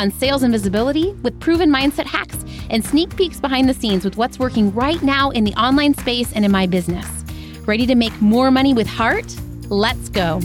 on 0.00 0.10
sales 0.10 0.42
and 0.42 0.50
visibility 0.50 1.12
with 1.22 1.38
proven 1.40 1.70
mindset 1.70 2.06
hacks 2.06 2.42
and 2.70 2.82
sneak 2.82 3.14
peeks 3.16 3.38
behind 3.38 3.68
the 3.68 3.74
scenes 3.74 4.02
with 4.02 4.16
what's 4.16 4.38
working 4.38 4.72
right 4.72 5.02
now 5.02 5.28
in 5.28 5.44
the 5.44 5.52
online 5.60 5.92
space 5.92 6.32
and 6.32 6.42
in 6.42 6.50
my 6.50 6.66
business. 6.66 7.06
Ready 7.66 7.84
to 7.84 7.94
make 7.94 8.18
more 8.22 8.50
money 8.50 8.72
with 8.72 8.86
heart? 8.86 9.36
Let's 9.68 10.08
go. 10.08 10.38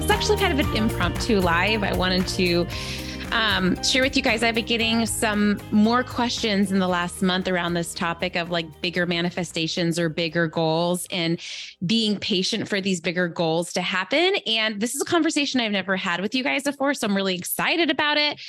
It's 0.00 0.10
actually 0.10 0.38
kind 0.38 0.58
of 0.58 0.66
an 0.66 0.76
impromptu 0.76 1.38
live. 1.38 1.84
I 1.84 1.94
wanted 1.94 2.26
to 2.26 2.66
um, 3.32 3.82
share 3.82 4.02
with 4.02 4.16
you 4.16 4.22
guys. 4.22 4.42
I've 4.42 4.54
been 4.54 4.64
getting 4.64 5.06
some 5.06 5.60
more 5.70 6.02
questions 6.02 6.72
in 6.72 6.78
the 6.78 6.88
last 6.88 7.22
month 7.22 7.48
around 7.48 7.74
this 7.74 7.94
topic 7.94 8.36
of 8.36 8.50
like 8.50 8.80
bigger 8.80 9.06
manifestations 9.06 9.98
or 9.98 10.08
bigger 10.08 10.46
goals 10.46 11.06
and 11.10 11.40
being 11.86 12.18
patient 12.18 12.68
for 12.68 12.80
these 12.80 13.00
bigger 13.00 13.28
goals 13.28 13.72
to 13.74 13.82
happen. 13.82 14.34
And 14.46 14.80
this 14.80 14.94
is 14.94 15.02
a 15.02 15.04
conversation 15.04 15.60
I've 15.60 15.72
never 15.72 15.96
had 15.96 16.20
with 16.20 16.34
you 16.34 16.42
guys 16.42 16.64
before. 16.64 16.94
So 16.94 17.06
I'm 17.06 17.16
really 17.16 17.36
excited 17.36 17.90
about 17.90 18.16
it 18.16 18.40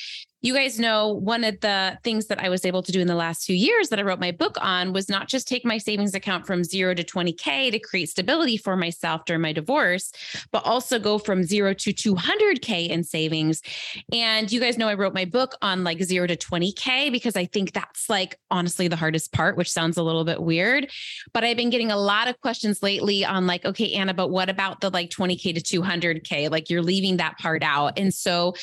you 0.41 0.55
guys 0.55 0.79
know 0.79 1.09
one 1.09 1.43
of 1.43 1.59
the 1.59 1.99
things 2.03 2.25
that 2.27 2.43
I 2.43 2.49
was 2.49 2.65
able 2.65 2.81
to 2.81 2.91
do 2.91 2.99
in 2.99 3.07
the 3.07 3.15
last 3.15 3.45
few 3.45 3.55
years 3.55 3.89
that 3.89 3.99
I 3.99 4.01
wrote 4.01 4.19
my 4.19 4.31
book 4.31 4.57
on 4.59 4.91
was 4.91 5.07
not 5.07 5.27
just 5.27 5.47
take 5.47 5.63
my 5.63 5.77
savings 5.77 6.15
account 6.15 6.47
from 6.47 6.63
zero 6.63 6.95
to 6.95 7.03
20K 7.03 7.71
to 7.71 7.79
create 7.79 8.09
stability 8.09 8.57
for 8.57 8.75
myself 8.75 9.25
during 9.25 9.43
my 9.43 9.53
divorce, 9.53 10.11
but 10.51 10.65
also 10.65 10.97
go 10.97 11.19
from 11.19 11.43
zero 11.43 11.75
to 11.75 11.93
200K 11.93 12.89
in 12.89 13.03
savings. 13.03 13.61
And 14.11 14.51
you 14.51 14.59
guys 14.59 14.79
know 14.79 14.87
I 14.87 14.95
wrote 14.95 15.13
my 15.13 15.25
book 15.25 15.55
on 15.61 15.83
like 15.83 16.01
zero 16.01 16.25
to 16.25 16.35
20K 16.35 17.11
because 17.11 17.35
I 17.35 17.45
think 17.45 17.73
that's 17.73 18.09
like 18.09 18.39
honestly 18.49 18.87
the 18.87 18.95
hardest 18.95 19.31
part, 19.33 19.57
which 19.57 19.71
sounds 19.71 19.97
a 19.97 20.03
little 20.03 20.25
bit 20.25 20.41
weird. 20.41 20.89
But 21.33 21.43
I've 21.43 21.57
been 21.57 21.69
getting 21.69 21.91
a 21.91 21.97
lot 21.97 22.27
of 22.27 22.41
questions 22.41 22.81
lately 22.81 23.23
on 23.23 23.45
like, 23.45 23.63
okay, 23.63 23.93
Anna, 23.93 24.15
but 24.15 24.29
what 24.29 24.49
about 24.49 24.81
the 24.81 24.89
like 24.89 25.11
20K 25.11 25.63
to 25.63 25.81
200K? 25.81 26.49
Like 26.49 26.71
you're 26.71 26.81
leaving 26.81 27.17
that 27.17 27.37
part 27.37 27.61
out. 27.61 27.99
And 27.99 28.11
so 28.11 28.55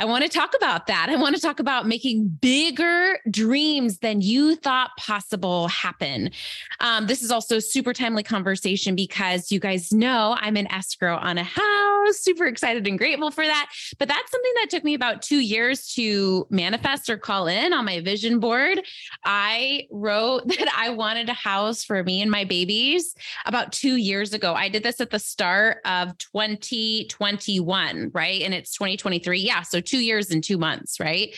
I 0.00 0.04
want 0.04 0.22
to 0.22 0.30
talk 0.30 0.54
about 0.56 0.86
that. 0.86 1.08
I 1.10 1.16
want 1.16 1.34
to 1.34 1.42
talk 1.42 1.58
about 1.58 1.88
making 1.88 2.28
bigger 2.28 3.18
dreams 3.28 3.98
than 3.98 4.20
you 4.20 4.54
thought 4.54 4.90
possible 4.96 5.66
happen. 5.66 6.30
Um, 6.78 7.08
this 7.08 7.20
is 7.20 7.32
also 7.32 7.58
super 7.58 7.92
timely 7.92 8.22
conversation 8.22 8.94
because 8.94 9.50
you 9.50 9.58
guys 9.58 9.92
know 9.92 10.36
I'm 10.38 10.56
an 10.56 10.70
escrow 10.70 11.16
on 11.16 11.36
a 11.36 11.42
house, 11.42 12.18
super 12.20 12.46
excited 12.46 12.86
and 12.86 12.96
grateful 12.96 13.32
for 13.32 13.44
that. 13.44 13.70
But 13.98 14.06
that's 14.06 14.30
something 14.30 14.52
that 14.60 14.70
took 14.70 14.84
me 14.84 14.94
about 14.94 15.20
two 15.20 15.40
years 15.40 15.92
to 15.94 16.46
manifest 16.48 17.10
or 17.10 17.18
call 17.18 17.48
in 17.48 17.72
on 17.72 17.84
my 17.84 18.00
vision 18.00 18.38
board. 18.38 18.80
I 19.24 19.88
wrote 19.90 20.46
that 20.58 20.72
I 20.76 20.90
wanted 20.90 21.28
a 21.28 21.34
house 21.34 21.82
for 21.82 22.04
me 22.04 22.22
and 22.22 22.30
my 22.30 22.44
babies 22.44 23.16
about 23.46 23.72
two 23.72 23.96
years 23.96 24.32
ago. 24.32 24.54
I 24.54 24.68
did 24.68 24.84
this 24.84 25.00
at 25.00 25.10
the 25.10 25.18
start 25.18 25.78
of 25.84 26.16
2021, 26.18 28.12
right? 28.14 28.42
And 28.42 28.54
it's 28.54 28.72
2023. 28.74 29.40
Yeah. 29.40 29.62
So 29.62 29.80
two 29.88 29.98
years 29.98 30.30
and 30.30 30.44
two 30.44 30.58
months, 30.58 31.00
right? 31.00 31.34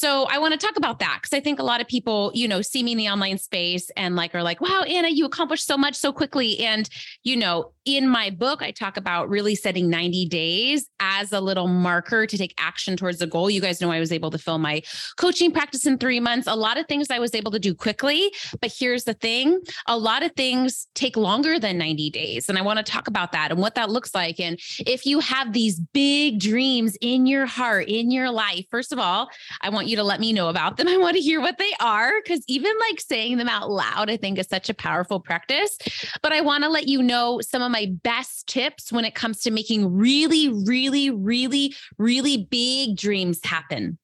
So 0.00 0.24
I 0.30 0.38
want 0.38 0.58
to 0.58 0.66
talk 0.66 0.78
about 0.78 0.98
that 1.00 1.18
because 1.20 1.36
I 1.36 1.40
think 1.40 1.58
a 1.58 1.62
lot 1.62 1.82
of 1.82 1.86
people, 1.86 2.30
you 2.32 2.48
know, 2.48 2.62
see 2.62 2.82
me 2.82 2.92
in 2.92 2.96
the 2.96 3.10
online 3.10 3.36
space 3.36 3.90
and 3.98 4.16
like 4.16 4.34
are 4.34 4.42
like, 4.42 4.58
wow, 4.62 4.82
Anna, 4.88 5.10
you 5.10 5.26
accomplished 5.26 5.66
so 5.66 5.76
much 5.76 5.94
so 5.94 6.10
quickly. 6.10 6.58
And, 6.60 6.88
you 7.22 7.36
know, 7.36 7.72
in 7.84 8.08
my 8.08 8.30
book, 8.30 8.62
I 8.62 8.70
talk 8.70 8.96
about 8.96 9.28
really 9.28 9.54
setting 9.54 9.90
90 9.90 10.26
days 10.28 10.88
as 11.00 11.32
a 11.32 11.40
little 11.40 11.66
marker 11.66 12.26
to 12.26 12.38
take 12.38 12.54
action 12.56 12.96
towards 12.96 13.18
the 13.18 13.26
goal. 13.26 13.50
You 13.50 13.60
guys 13.60 13.82
know 13.82 13.90
I 13.90 14.00
was 14.00 14.10
able 14.10 14.30
to 14.30 14.38
fill 14.38 14.56
my 14.56 14.80
coaching 15.18 15.52
practice 15.52 15.84
in 15.84 15.98
three 15.98 16.20
months. 16.20 16.46
A 16.46 16.56
lot 16.56 16.78
of 16.78 16.86
things 16.86 17.10
I 17.10 17.18
was 17.18 17.34
able 17.34 17.50
to 17.52 17.58
do 17.58 17.74
quickly. 17.74 18.32
But 18.62 18.72
here's 18.78 19.04
the 19.04 19.14
thing 19.14 19.60
a 19.86 19.98
lot 19.98 20.22
of 20.22 20.32
things 20.32 20.86
take 20.94 21.18
longer 21.18 21.58
than 21.58 21.76
90 21.76 22.08
days. 22.08 22.48
And 22.48 22.56
I 22.56 22.62
want 22.62 22.78
to 22.78 22.82
talk 22.82 23.06
about 23.06 23.32
that 23.32 23.50
and 23.50 23.60
what 23.60 23.74
that 23.74 23.90
looks 23.90 24.14
like. 24.14 24.40
And 24.40 24.58
if 24.78 25.04
you 25.04 25.20
have 25.20 25.52
these 25.52 25.78
big 25.78 26.40
dreams 26.40 26.96
in 27.02 27.26
your 27.26 27.44
heart, 27.44 27.88
in 27.88 28.10
your 28.10 28.30
life, 28.30 28.64
first 28.70 28.92
of 28.92 28.98
all, 28.98 29.28
I 29.60 29.68
want 29.68 29.89
you 29.90 29.96
to 29.96 30.04
let 30.04 30.20
me 30.20 30.32
know 30.32 30.48
about 30.48 30.76
them. 30.76 30.88
I 30.88 30.96
want 30.96 31.16
to 31.16 31.22
hear 31.22 31.40
what 31.40 31.58
they 31.58 31.72
are 31.80 32.12
because 32.22 32.42
even 32.48 32.72
like 32.88 33.00
saying 33.00 33.36
them 33.36 33.48
out 33.48 33.70
loud, 33.70 34.10
I 34.10 34.16
think 34.16 34.38
is 34.38 34.46
such 34.46 34.70
a 34.70 34.74
powerful 34.74 35.20
practice. 35.20 35.76
But 36.22 36.32
I 36.32 36.40
want 36.40 36.64
to 36.64 36.70
let 36.70 36.88
you 36.88 37.02
know 37.02 37.40
some 37.40 37.62
of 37.62 37.70
my 37.70 37.92
best 38.02 38.46
tips 38.46 38.92
when 38.92 39.04
it 39.04 39.14
comes 39.14 39.40
to 39.42 39.50
making 39.50 39.92
really, 39.92 40.48
really, 40.48 41.10
really, 41.10 41.74
really 41.98 42.48
big 42.50 42.96
dreams 42.96 43.40
happen. 43.44 43.98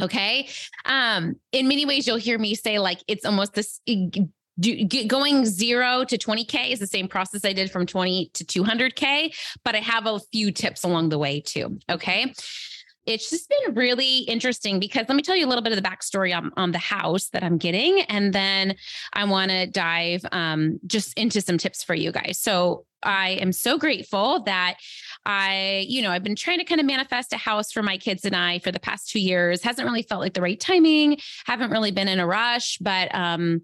Okay. 0.00 0.48
Um, 0.84 1.36
in 1.52 1.68
many 1.68 1.86
ways, 1.86 2.06
you'll 2.06 2.16
hear 2.16 2.38
me 2.38 2.54
say 2.54 2.78
like 2.78 2.98
it's 3.06 3.24
almost 3.24 3.54
this 3.54 3.80
do, 4.60 4.84
going 5.06 5.46
zero 5.46 6.04
to 6.04 6.18
20K 6.18 6.72
is 6.72 6.78
the 6.78 6.86
same 6.86 7.08
process 7.08 7.44
I 7.44 7.52
did 7.52 7.70
from 7.70 7.86
20 7.86 8.30
to 8.34 8.44
200K, 8.44 9.34
but 9.64 9.74
I 9.74 9.78
have 9.78 10.06
a 10.06 10.20
few 10.32 10.52
tips 10.52 10.84
along 10.84 11.08
the 11.08 11.18
way 11.18 11.40
too. 11.40 11.78
Okay 11.90 12.34
it's 13.06 13.30
just 13.30 13.48
been 13.48 13.74
really 13.74 14.18
interesting 14.18 14.78
because 14.78 15.06
let 15.08 15.16
me 15.16 15.22
tell 15.22 15.36
you 15.36 15.46
a 15.46 15.48
little 15.48 15.62
bit 15.62 15.76
of 15.76 15.82
the 15.82 15.88
backstory 15.88 16.36
on, 16.36 16.52
on 16.56 16.70
the 16.72 16.78
house 16.78 17.28
that 17.30 17.42
I'm 17.42 17.58
getting. 17.58 18.02
And 18.02 18.32
then 18.32 18.76
I 19.12 19.24
want 19.24 19.50
to 19.50 19.66
dive 19.66 20.24
um, 20.30 20.78
just 20.86 21.18
into 21.18 21.40
some 21.40 21.58
tips 21.58 21.82
for 21.82 21.94
you 21.94 22.12
guys. 22.12 22.38
So 22.38 22.84
I 23.02 23.30
am 23.40 23.52
so 23.52 23.78
grateful 23.78 24.44
that 24.44 24.76
I, 25.24 25.84
you 25.88 26.02
know, 26.02 26.10
I've 26.10 26.22
been 26.22 26.36
trying 26.36 26.58
to 26.58 26.64
kind 26.64 26.80
of 26.80 26.86
manifest 26.86 27.32
a 27.32 27.36
house 27.36 27.72
for 27.72 27.82
my 27.82 27.98
kids 27.98 28.24
and 28.24 28.36
I 28.36 28.60
for 28.60 28.70
the 28.70 28.80
past 28.80 29.10
two 29.10 29.20
years. 29.20 29.62
Hasn't 29.62 29.86
really 29.86 30.02
felt 30.02 30.20
like 30.20 30.34
the 30.34 30.42
right 30.42 30.58
timing. 30.58 31.18
Haven't 31.44 31.70
really 31.70 31.90
been 31.90 32.08
in 32.08 32.20
a 32.20 32.26
rush, 32.26 32.78
but 32.78 33.12
um, 33.14 33.62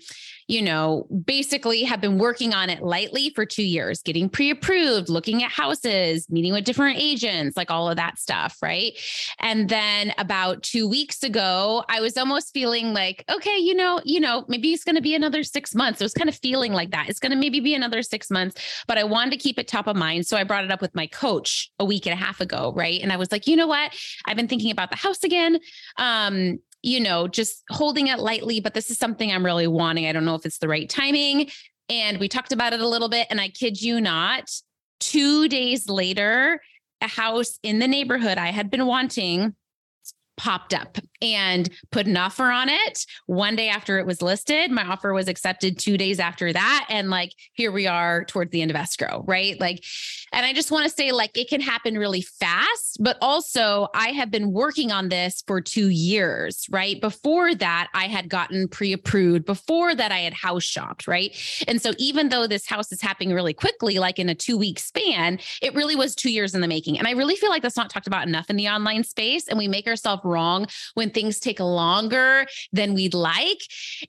you 0.48 0.62
know, 0.62 1.06
basically 1.26 1.84
have 1.84 2.00
been 2.00 2.18
working 2.18 2.54
on 2.54 2.70
it 2.70 2.82
lightly 2.82 3.30
for 3.30 3.44
two 3.44 3.62
years, 3.62 4.02
getting 4.02 4.30
pre-approved, 4.30 5.10
looking 5.10 5.44
at 5.44 5.50
houses, 5.50 6.26
meeting 6.30 6.54
with 6.54 6.64
different 6.64 6.98
agents, 6.98 7.54
like 7.54 7.70
all 7.70 7.90
of 7.90 7.96
that 7.96 8.18
stuff, 8.18 8.56
right? 8.62 8.94
And 9.40 9.68
then 9.68 10.14
about 10.16 10.62
two 10.62 10.88
weeks 10.88 11.22
ago, 11.22 11.84
I 11.90 12.00
was 12.00 12.16
almost 12.16 12.54
feeling 12.54 12.94
like, 12.94 13.26
okay, 13.30 13.58
you 13.58 13.74
know, 13.74 14.00
you 14.04 14.20
know, 14.20 14.46
maybe 14.48 14.72
it's 14.72 14.84
going 14.84 14.96
to 14.96 15.02
be 15.02 15.14
another 15.14 15.42
six 15.42 15.74
months. 15.74 16.00
It 16.00 16.04
was 16.04 16.14
kind 16.14 16.30
of 16.30 16.36
feeling 16.36 16.72
like 16.72 16.92
that. 16.92 17.10
It's 17.10 17.20
going 17.20 17.32
to 17.32 17.38
maybe 17.38 17.60
be 17.60 17.74
another 17.74 18.02
six 18.02 18.30
months, 18.30 18.58
but 18.86 18.96
I 18.96 19.04
wanted 19.04 19.32
to 19.32 19.36
keep 19.36 19.58
it 19.58 19.68
top 19.68 19.86
of 19.86 19.96
mind. 19.96 20.26
So 20.26 20.38
I 20.38 20.44
brought 20.44 20.64
it 20.64 20.70
up 20.70 20.80
with 20.80 20.94
my 20.94 21.06
coach 21.06 21.70
a 21.78 21.84
week 21.84 22.06
and 22.06 22.14
a 22.14 22.24
half 22.24 22.40
ago, 22.40 22.72
right? 22.74 23.02
And 23.02 23.12
I 23.12 23.16
was 23.16 23.30
like, 23.30 23.46
you 23.46 23.54
know 23.54 23.66
what? 23.66 23.92
I've 24.24 24.36
been 24.36 24.48
thinking 24.48 24.70
about 24.70 24.88
the 24.88 24.96
house 24.96 25.22
again. 25.24 25.58
Um, 25.98 26.58
you 26.82 27.00
know, 27.00 27.28
just 27.28 27.62
holding 27.70 28.06
it 28.06 28.18
lightly, 28.18 28.60
but 28.60 28.74
this 28.74 28.90
is 28.90 28.98
something 28.98 29.30
I'm 29.30 29.44
really 29.44 29.66
wanting. 29.66 30.06
I 30.06 30.12
don't 30.12 30.24
know 30.24 30.34
if 30.34 30.46
it's 30.46 30.58
the 30.58 30.68
right 30.68 30.88
timing. 30.88 31.50
And 31.88 32.18
we 32.18 32.28
talked 32.28 32.52
about 32.52 32.72
it 32.72 32.80
a 32.80 32.88
little 32.88 33.08
bit. 33.08 33.26
And 33.30 33.40
I 33.40 33.48
kid 33.48 33.80
you 33.80 34.00
not, 34.00 34.50
two 35.00 35.48
days 35.48 35.88
later, 35.88 36.60
a 37.00 37.08
house 37.08 37.58
in 37.62 37.78
the 37.78 37.88
neighborhood 37.88 38.38
I 38.38 38.48
had 38.48 38.70
been 38.70 38.86
wanting 38.86 39.54
popped 40.36 40.72
up 40.72 40.98
and 41.20 41.68
put 41.90 42.06
an 42.06 42.16
offer 42.16 42.44
on 42.44 42.68
it. 42.68 43.04
One 43.26 43.56
day 43.56 43.68
after 43.68 43.98
it 43.98 44.06
was 44.06 44.22
listed, 44.22 44.70
my 44.70 44.84
offer 44.84 45.12
was 45.12 45.26
accepted 45.28 45.78
two 45.78 45.98
days 45.98 46.20
after 46.20 46.52
that. 46.52 46.86
And 46.88 47.10
like, 47.10 47.32
here 47.54 47.72
we 47.72 47.86
are 47.88 48.24
towards 48.24 48.52
the 48.52 48.62
end 48.62 48.70
of 48.70 48.76
escrow, 48.76 49.24
right? 49.26 49.60
Like, 49.60 49.82
and 50.32 50.44
I 50.44 50.52
just 50.52 50.70
want 50.70 50.84
to 50.84 50.90
say, 50.90 51.12
like, 51.12 51.36
it 51.36 51.48
can 51.48 51.60
happen 51.60 51.96
really 51.98 52.22
fast, 52.22 52.98
but 53.00 53.16
also 53.20 53.88
I 53.94 54.08
have 54.08 54.30
been 54.30 54.52
working 54.52 54.92
on 54.92 55.08
this 55.08 55.42
for 55.46 55.60
two 55.60 55.88
years, 55.88 56.66
right? 56.70 57.00
Before 57.00 57.54
that, 57.54 57.88
I 57.94 58.06
had 58.06 58.28
gotten 58.28 58.68
pre 58.68 58.92
approved. 58.92 59.44
Before 59.44 59.94
that, 59.94 60.12
I 60.12 60.18
had 60.18 60.34
house 60.34 60.64
shopped, 60.64 61.06
right? 61.06 61.36
And 61.66 61.80
so 61.80 61.92
even 61.98 62.28
though 62.28 62.46
this 62.46 62.66
house 62.66 62.92
is 62.92 63.00
happening 63.00 63.32
really 63.32 63.54
quickly, 63.54 63.98
like 63.98 64.18
in 64.18 64.28
a 64.28 64.34
two 64.34 64.58
week 64.58 64.78
span, 64.78 65.38
it 65.62 65.74
really 65.74 65.96
was 65.96 66.14
two 66.14 66.30
years 66.30 66.54
in 66.54 66.60
the 66.60 66.68
making. 66.68 66.98
And 66.98 67.06
I 67.06 67.12
really 67.12 67.36
feel 67.36 67.50
like 67.50 67.62
that's 67.62 67.76
not 67.76 67.90
talked 67.90 68.06
about 68.06 68.26
enough 68.26 68.50
in 68.50 68.56
the 68.56 68.68
online 68.68 69.04
space. 69.04 69.48
And 69.48 69.58
we 69.58 69.68
make 69.68 69.86
ourselves 69.86 70.22
wrong 70.24 70.66
when 70.94 71.10
things 71.10 71.38
take 71.38 71.60
longer 71.60 72.46
than 72.72 72.94
we'd 72.94 73.14
like. 73.14 73.58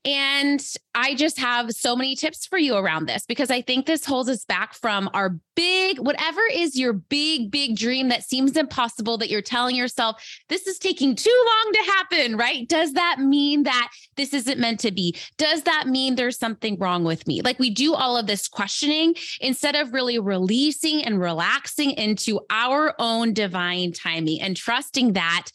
And 0.06 0.62
I 0.95 1.16
just 1.16 1.39
have 1.39 1.71
so 1.71 1.95
many 1.95 2.16
tips 2.16 2.45
for 2.45 2.57
you 2.57 2.75
around 2.75 3.07
this 3.07 3.25
because 3.25 3.50
I 3.50 3.62
think 3.62 3.86
this 3.86 4.06
holds 4.06 4.30
us 4.30 4.45
back 4.45 4.74
from 4.74 5.10
our 5.13 5.38
big, 5.56 6.00
whatever 6.09 6.41
is 6.51 6.75
your 6.75 6.91
big, 6.91 7.51
big 7.51 7.75
dream 7.75 8.09
that 8.09 8.23
seems 8.23 8.57
impossible 8.57 9.15
that 9.19 9.29
you're 9.29 9.44
telling 9.44 9.75
yourself, 9.75 10.19
this 10.50 10.65
is 10.65 10.79
taking 10.79 11.15
too 11.15 11.45
long 11.45 11.73
to 11.73 11.91
happen, 11.91 12.35
right? 12.35 12.67
Does 12.67 12.94
that 12.94 13.19
mean 13.19 13.61
that 13.61 13.91
this 14.17 14.33
isn't 14.33 14.59
meant 14.59 14.79
to 14.79 14.89
be? 14.89 15.15
Does 15.38 15.61
that 15.63 15.85
mean 15.88 16.15
there's 16.15 16.39
something 16.39 16.79
wrong 16.79 17.03
with 17.03 17.27
me? 17.27 17.44
Like 17.44 17.59
we 17.59 17.69
do 17.69 17.94
all 17.94 18.17
of 18.17 18.25
this 18.25 18.47
questioning 18.47 19.13
instead 19.39 19.75
of 19.75 19.94
really 19.94 20.17
releasing 20.17 21.03
and 21.06 21.21
relaxing 21.21 21.91
into 21.91 22.39
our 22.50 22.95
own 22.97 23.33
divine 23.33 23.91
timing 23.91 24.41
and 24.41 24.57
trusting 24.57 25.13
that 25.13 25.50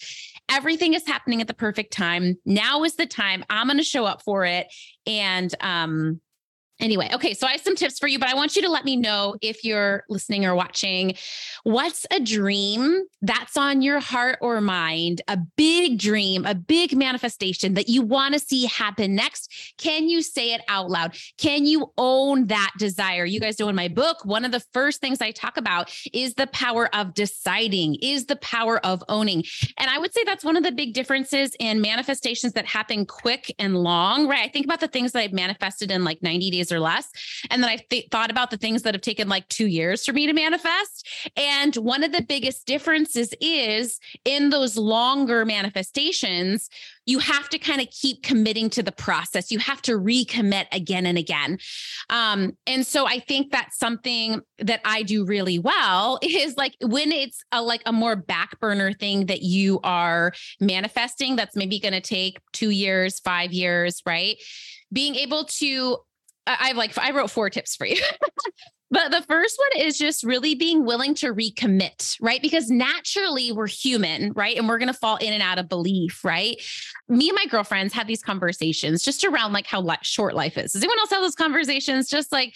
everything 0.49 0.95
is 0.95 1.05
happening 1.05 1.41
at 1.41 1.49
the 1.49 1.55
perfect 1.55 1.93
time. 1.93 2.37
Now 2.45 2.85
is 2.85 2.95
the 2.95 3.07
time. 3.07 3.45
I'm 3.51 3.67
going 3.67 3.79
to 3.79 3.83
show 3.83 4.05
up 4.05 4.23
for 4.23 4.45
it. 4.45 4.69
And 5.05 5.53
um, 5.61 6.21
Anyway, 6.81 7.09
okay, 7.13 7.35
so 7.35 7.47
I 7.47 7.53
have 7.53 7.61
some 7.61 7.77
tips 7.77 8.01
for 8.01 8.09
you, 8.09 8.19
but 8.19 8.29
I 8.29 8.35
want 8.35 8.57
you 8.57 8.63
to 8.63 8.69
let 8.69 8.85
me 8.85 8.97
know 8.97 9.37
if 9.41 9.65
you're 9.65 10.05
listening 10.09 10.45
or 10.45 10.57
watching. 10.57 11.15
What's 11.63 12.05
a 12.11 12.19
dream 12.19 13.05
that's 13.23 13.57
on 13.57 13.81
your 13.81 14.01
heart 14.01 14.39
or 14.41 14.61
mind? 14.61 15.23
A 15.29 15.39
big 15.57 16.01
dream, 16.01 16.45
a 16.45 16.55
big 16.55 16.97
manifestation 16.97 17.75
that 17.75 17.89
you 17.89 18.03
want 18.03 18.35
to 18.35 18.41
see 18.41 18.67
happen 18.67 19.15
next. 19.15 19.75
Can 19.79 20.09
you 20.09 20.21
say 20.21 20.53
it 20.53 20.63
out 20.67 20.91
loud? 20.91 21.17
Can 21.39 21.65
you 21.65 21.93
own 21.97 22.49
that 22.49 22.73
desire? 22.77 23.25
You 23.25 23.39
guys 23.39 23.61
know 23.61 23.69
in 23.69 23.77
my 23.77 23.89
book, 23.89 24.25
one 24.25 24.45
of 24.45 24.51
the 24.51 24.65
first 24.73 25.01
things 25.01 25.21
I 25.21 25.31
talk 25.31 25.57
about 25.57 25.95
is 26.13 26.35
the 26.35 26.49
power 26.49 26.93
of 26.93 27.15
deciding, 27.15 27.97
is 28.03 28.27
the 28.27 28.37
power 28.37 28.85
of 28.85 29.03
owning. 29.09 29.45
And 29.79 29.89
I 29.89 29.99
would 29.99 30.13
say 30.13 30.25
that's 30.25 30.45
one 30.45 30.57
of 30.57 30.65
the 30.65 30.73
big 30.73 30.93
differences 30.93 31.55
in 31.61 31.81
manifestations 31.81 32.55
that 32.55 32.67
happen 32.67 33.07
quick 33.07 33.55
and 33.61 33.77
long, 33.77 34.27
right? 34.27 34.45
I 34.45 34.49
think 34.49 34.65
about 34.65 34.81
the 34.81 34.89
things 34.89 35.13
that 35.13 35.21
I've 35.21 35.33
manifested 35.33 35.93
in 35.93 36.03
like 36.03 36.21
90 36.21 36.51
days 36.51 36.64
days 36.65 36.73
or 36.75 36.81
less. 36.81 37.11
And 37.51 37.63
then 37.63 37.71
I 37.71 37.77
th- 37.91 38.09
thought 38.11 38.31
about 38.31 38.51
the 38.51 38.57
things 38.57 38.83
that 38.83 38.95
have 38.95 39.03
taken 39.03 39.29
like 39.29 39.49
two 39.49 39.67
years 39.67 40.05
for 40.05 40.13
me 40.13 40.27
to 40.27 40.33
manifest. 40.33 41.09
And 41.37 41.75
one 41.77 42.03
of 42.03 42.13
the 42.13 42.23
biggest 42.23 42.67
differences 42.67 43.35
is 43.41 43.99
in 44.25 44.51
those 44.51 44.77
longer 44.77 45.45
manifestations, 45.45 46.69
you 47.07 47.19
have 47.19 47.49
to 47.51 47.59
kind 47.59 47.81
of 47.81 47.89
keep 47.91 48.23
committing 48.23 48.71
to 48.71 48.83
the 48.83 48.93
process. 48.93 49.51
You 49.51 49.59
have 49.59 49.83
to 49.83 49.93
recommit 49.93 50.67
again 50.73 51.07
and 51.07 51.19
again. 51.19 51.59
Um, 52.09 52.57
and 52.67 52.87
so 52.87 53.07
I 53.07 53.19
think 53.19 53.53
that's 53.53 53.79
something 53.79 54.41
that 54.59 54.81
I 54.85 55.03
do 55.03 55.27
really 55.27 55.59
well 55.59 56.19
is 56.23 56.57
like 56.57 56.77
when 56.81 57.13
it's 57.13 57.43
a 57.53 57.63
like 57.63 57.83
a 57.87 57.93
more 57.93 58.17
back 58.17 58.59
burner 58.61 58.93
thing 58.93 59.27
that 59.27 59.43
you 59.43 59.81
are 59.85 60.33
manifesting 60.61 61.37
that's 61.37 61.57
maybe 61.57 61.79
going 61.79 61.93
to 61.93 62.01
take 62.01 62.39
two 62.53 62.71
years, 62.71 63.21
five 63.21 63.53
years, 63.53 64.01
right? 64.07 64.37
Being 64.93 65.17
able 65.17 65.45
to 65.45 65.99
I 66.47 66.69
have 66.69 66.77
like 66.77 66.97
I 66.99 67.11
wrote 67.13 67.31
four 67.31 67.51
tips 67.51 67.75
for 67.75 67.87
you. 67.87 68.01
but 68.91 69.11
the 69.11 69.23
first 69.23 69.59
one 69.59 69.83
is 69.87 69.99
just 69.99 70.23
really 70.23 70.55
being 70.55 70.85
willing 70.85 71.15
to 71.17 71.33
recommit, 71.35 72.17
right? 72.21 72.41
Because 72.41 72.71
naturally 72.71 73.51
we're 73.51 73.67
human, 73.67 74.33
right? 74.33 74.57
And 74.57 74.69
we're 74.69 74.79
going 74.79 74.93
to 74.93 74.99
fall 74.99 75.17
in 75.17 75.33
and 75.33 75.43
out 75.43 75.59
of 75.59 75.69
belief, 75.69 76.25
right? 76.25 76.57
Me 77.09 77.29
and 77.29 77.37
my 77.37 77.47
girlfriends 77.47 77.95
have 77.95 78.07
these 78.07 78.23
conversations 78.23 79.03
just 79.03 79.25
around 79.25 79.53
like 79.53 79.67
how 79.67 79.85
short 80.03 80.35
life 80.35 80.59
is. 80.59 80.73
Does 80.73 80.83
anyone 80.83 80.99
else 80.99 81.11
have 81.11 81.23
those 81.23 81.35
conversations? 81.35 82.09
Just 82.09 82.31
like 82.31 82.55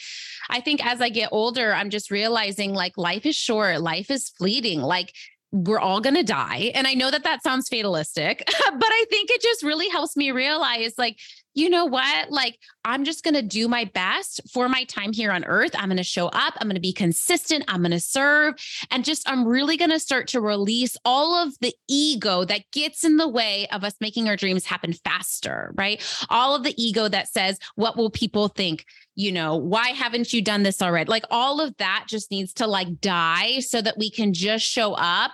I 0.50 0.60
think 0.60 0.84
as 0.84 1.00
I 1.00 1.08
get 1.08 1.30
older, 1.32 1.72
I'm 1.72 1.90
just 1.90 2.10
realizing 2.10 2.72
like 2.72 2.96
life 2.96 3.26
is 3.26 3.36
short, 3.36 3.80
life 3.80 4.10
is 4.10 4.30
fleeting. 4.30 4.80
Like 4.80 5.12
we're 5.50 5.80
all 5.80 6.00
going 6.00 6.14
to 6.14 6.22
die. 6.22 6.72
And 6.74 6.86
I 6.86 6.94
know 6.94 7.10
that 7.10 7.24
that 7.24 7.42
sounds 7.42 7.68
fatalistic, 7.68 8.42
but 8.46 8.52
I 8.90 9.04
think 9.10 9.30
it 9.30 9.40
just 9.40 9.62
really 9.62 9.88
helps 9.88 10.16
me 10.16 10.30
realize 10.30 10.92
like 10.98 11.18
you 11.54 11.68
know 11.68 11.86
what? 11.86 12.30
Like, 12.30 12.58
I'm 12.84 13.04
just 13.04 13.24
going 13.24 13.34
to 13.34 13.42
do 13.42 13.68
my 13.68 13.84
best 13.86 14.40
for 14.52 14.68
my 14.68 14.84
time 14.84 15.12
here 15.12 15.32
on 15.32 15.44
earth. 15.44 15.72
I'm 15.74 15.88
going 15.88 15.96
to 15.96 16.04
show 16.04 16.26
up. 16.28 16.54
I'm 16.58 16.68
going 16.68 16.76
to 16.76 16.80
be 16.80 16.92
consistent. 16.92 17.64
I'm 17.68 17.80
going 17.80 17.90
to 17.90 18.00
serve. 18.00 18.54
And 18.90 19.04
just, 19.04 19.28
I'm 19.28 19.46
really 19.46 19.76
going 19.76 19.90
to 19.90 19.98
start 19.98 20.28
to 20.28 20.40
release 20.40 20.96
all 21.04 21.34
of 21.34 21.54
the 21.60 21.74
ego 21.88 22.44
that 22.44 22.62
gets 22.72 23.02
in 23.02 23.16
the 23.16 23.28
way 23.28 23.66
of 23.72 23.82
us 23.82 23.94
making 24.00 24.28
our 24.28 24.36
dreams 24.36 24.66
happen 24.66 24.92
faster, 24.92 25.72
right? 25.76 26.02
All 26.30 26.54
of 26.54 26.62
the 26.62 26.80
ego 26.80 27.08
that 27.08 27.28
says, 27.28 27.58
what 27.74 27.96
will 27.96 28.10
people 28.10 28.48
think? 28.48 28.84
You 29.16 29.32
know, 29.32 29.56
why 29.56 29.88
haven't 29.88 30.32
you 30.32 30.42
done 30.42 30.62
this 30.62 30.80
already? 30.80 31.10
Like, 31.10 31.24
all 31.30 31.60
of 31.60 31.76
that 31.78 32.04
just 32.08 32.30
needs 32.30 32.52
to 32.54 32.66
like 32.66 33.00
die 33.00 33.60
so 33.60 33.82
that 33.82 33.98
we 33.98 34.10
can 34.10 34.32
just 34.32 34.64
show 34.64 34.92
up 34.92 35.32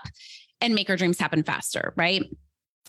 and 0.61 0.75
make 0.75 0.89
our 0.89 0.97
dreams 0.97 1.19
happen 1.19 1.43
faster, 1.43 1.93
right? 1.97 2.25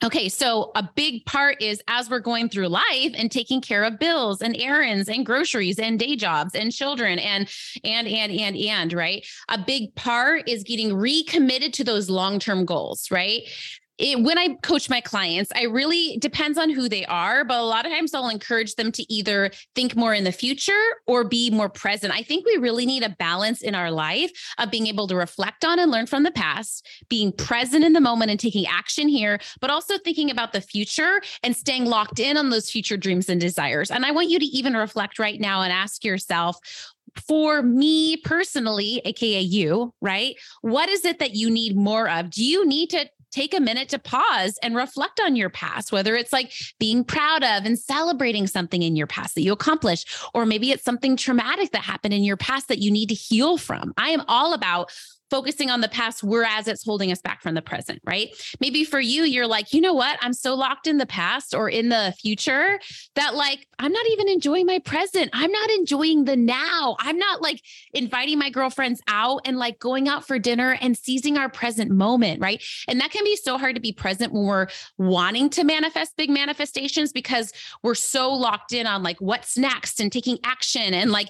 Okay, 0.03 0.27
so 0.27 0.71
a 0.75 0.87
big 0.95 1.25
part 1.25 1.61
is 1.61 1.81
as 1.87 2.09
we're 2.09 2.19
going 2.19 2.49
through 2.49 2.67
life 2.67 3.13
and 3.15 3.31
taking 3.31 3.61
care 3.61 3.83
of 3.83 3.97
bills 3.97 4.41
and 4.41 4.55
errands 4.57 5.07
and 5.07 5.25
groceries 5.25 5.79
and 5.79 5.97
day 5.97 6.17
jobs 6.17 6.53
and 6.53 6.71
children 6.71 7.17
and 7.17 7.49
and 7.83 8.05
and 8.05 8.31
and 8.31 8.57
and 8.57 8.91
right? 8.91 9.25
A 9.47 9.57
big 9.57 9.95
part 9.95 10.49
is 10.49 10.63
getting 10.63 10.93
recommitted 10.93 11.73
to 11.75 11.85
those 11.85 12.09
long-term 12.09 12.65
goals, 12.65 13.09
right? 13.09 13.43
It, 13.97 14.21
when 14.21 14.37
I 14.37 14.55
coach 14.61 14.89
my 14.89 14.99
clients, 14.99 15.51
I 15.55 15.63
really 15.63 16.17
depends 16.17 16.57
on 16.57 16.69
who 16.69 16.89
they 16.89 17.05
are, 17.05 17.45
but 17.45 17.59
a 17.59 17.63
lot 17.63 17.85
of 17.85 17.91
times 17.91 18.13
I'll 18.13 18.29
encourage 18.29 18.75
them 18.75 18.91
to 18.91 19.13
either 19.13 19.51
think 19.73 19.95
more 19.95 20.13
in 20.13 20.25
the 20.25 20.31
future 20.31 20.73
or 21.07 21.23
be 21.23 21.49
more 21.49 21.69
present. 21.69 22.13
I 22.13 22.21
think 22.21 22.45
we 22.45 22.57
really 22.57 22.85
need 22.85 23.03
a 23.03 23.09
balance 23.09 23.61
in 23.61 23.73
our 23.73 23.91
life 23.91 24.31
of 24.57 24.69
being 24.69 24.87
able 24.87 25.07
to 25.07 25.15
reflect 25.15 25.63
on 25.63 25.79
and 25.79 25.91
learn 25.91 26.07
from 26.07 26.23
the 26.23 26.31
past, 26.31 26.87
being 27.09 27.31
present 27.31 27.85
in 27.85 27.93
the 27.93 28.01
moment 28.01 28.31
and 28.31 28.39
taking 28.39 28.65
action 28.67 29.07
here, 29.07 29.39
but 29.61 29.69
also 29.69 29.97
thinking 29.97 30.29
about 30.29 30.51
the 30.51 30.61
future 30.61 31.21
and 31.43 31.55
staying 31.55 31.85
locked 31.85 32.19
in 32.19 32.35
on 32.35 32.49
those 32.49 32.69
future 32.69 32.97
dreams 32.97 33.29
and 33.29 33.39
desires. 33.39 33.91
And 33.91 34.05
I 34.05 34.11
want 34.11 34.29
you 34.29 34.39
to 34.39 34.45
even 34.45 34.75
reflect 34.75 35.19
right 35.19 35.39
now 35.39 35.61
and 35.61 35.71
ask 35.71 36.03
yourself, 36.03 36.57
for 37.27 37.61
me 37.61 38.17
personally, 38.17 39.01
AKA 39.05 39.41
you, 39.41 39.93
right? 40.01 40.35
What 40.61 40.89
is 40.89 41.05
it 41.05 41.19
that 41.19 41.33
you 41.33 41.49
need 41.49 41.75
more 41.75 42.09
of? 42.09 42.29
Do 42.29 42.43
you 42.43 42.65
need 42.67 42.89
to 42.89 43.09
take 43.35 43.53
a 43.53 43.59
minute 43.59 43.89
to 43.89 43.99
pause 43.99 44.57
and 44.63 44.75
reflect 44.75 45.19
on 45.19 45.35
your 45.35 45.49
past, 45.49 45.91
whether 45.91 46.15
it's 46.15 46.31
like 46.31 46.53
being 46.79 47.03
proud 47.03 47.43
of 47.43 47.65
and 47.65 47.77
celebrating 47.77 48.47
something 48.47 48.81
in 48.81 48.95
your 48.95 49.07
past 49.07 49.35
that 49.35 49.41
you 49.41 49.51
accomplished, 49.51 50.09
or 50.33 50.45
maybe 50.45 50.71
it's 50.71 50.83
something 50.83 51.17
traumatic 51.17 51.71
that 51.71 51.81
happened 51.81 52.13
in 52.13 52.23
your 52.23 52.37
past 52.37 52.69
that 52.69 52.79
you 52.79 52.89
need 52.89 53.09
to 53.09 53.15
heal 53.15 53.57
from. 53.57 53.93
I 53.97 54.11
am 54.11 54.23
all 54.29 54.53
about 54.53 54.89
focusing 55.29 55.69
on 55.69 55.81
the 55.81 55.87
past, 55.87 56.23
whereas 56.23 56.67
it's 56.67 56.85
holding 56.85 57.11
us 57.11 57.21
back 57.21 57.41
from 57.41 57.55
the 57.55 57.61
present, 57.61 57.99
right? 58.05 58.29
Maybe 58.59 58.83
for 58.83 58.99
you, 58.99 59.23
you're 59.23 59.47
like, 59.47 59.73
you 59.73 59.81
know 59.81 59.93
what? 59.93 60.17
I'm 60.21 60.33
so 60.33 60.53
locked 60.53 60.87
in 60.87 60.97
the 60.97 61.05
past 61.05 61.53
or 61.53 61.69
in 61.69 61.89
the 61.89 62.13
future 62.19 62.79
that 63.15 63.35
like 63.35 63.67
I'm 63.79 63.91
not 63.91 64.05
even 64.11 64.29
enjoying 64.29 64.65
my 64.65 64.79
present. 64.79 65.29
I'm 65.33 65.51
not 65.51 65.69
enjoying 65.71 66.25
the 66.25 66.35
now. 66.35 66.95
I'm 66.99 67.17
not 67.17 67.41
like 67.41 67.61
inviting 67.93 68.37
my 68.37 68.49
girlfriends 68.49 69.01
out 69.07 69.41
and 69.45 69.57
like 69.57 69.79
going 69.79 70.07
out 70.07 70.25
for 70.27 70.37
dinner 70.37 70.77
and 70.79 70.97
seizing 70.97 71.37
our 71.37 71.49
present 71.49 71.91
moment, 71.91 72.41
right? 72.41 72.63
And 72.87 72.99
that 73.01 73.11
can 73.11 73.23
be 73.23 73.35
so 73.35 73.57
hard 73.57 73.75
to 73.75 73.81
be 73.81 73.93
present 73.93 74.33
when 74.33 74.45
we're 74.45 74.67
wanting 74.97 75.49
to 75.51 75.63
manifest 75.63 76.15
big 76.17 76.29
manifestations 76.29 77.11
because 77.11 77.51
we're 77.83 77.95
so 77.95 78.31
locked 78.31 78.73
in 78.73 78.87
on 78.87 79.03
like 79.03 79.17
what's 79.19 79.57
next 79.57 79.99
and 79.99 80.11
taking 80.11 80.37
action 80.43 80.93
and 80.93 81.11
like 81.11 81.29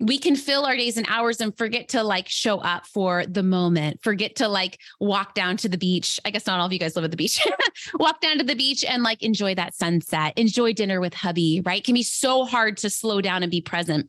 we 0.00 0.18
can 0.18 0.34
fill 0.34 0.66
our 0.66 0.76
days 0.76 0.96
and 0.96 1.06
hours 1.08 1.40
and 1.40 1.56
forget 1.56 1.88
to 1.90 2.02
like 2.02 2.28
show 2.28 2.58
up 2.58 2.86
for 2.86 3.24
the 3.26 3.42
moment, 3.42 4.02
forget 4.02 4.36
to 4.36 4.48
like 4.48 4.78
walk 5.00 5.34
down 5.34 5.56
to 5.58 5.68
the 5.68 5.78
beach. 5.78 6.18
I 6.24 6.30
guess 6.30 6.46
not 6.46 6.58
all 6.58 6.66
of 6.66 6.72
you 6.72 6.78
guys 6.78 6.96
live 6.96 7.04
at 7.04 7.10
the 7.10 7.16
beach. 7.16 7.46
walk 7.94 8.20
down 8.20 8.38
to 8.38 8.44
the 8.44 8.56
beach 8.56 8.84
and 8.84 9.02
like 9.02 9.22
enjoy 9.22 9.54
that 9.54 9.74
sunset, 9.74 10.36
enjoy 10.36 10.72
dinner 10.72 11.00
with 11.00 11.14
hubby, 11.14 11.62
right? 11.64 11.78
It 11.78 11.84
can 11.84 11.94
be 11.94 12.02
so 12.02 12.44
hard 12.44 12.76
to 12.78 12.90
slow 12.90 13.20
down 13.20 13.42
and 13.42 13.50
be 13.50 13.60
present. 13.60 14.08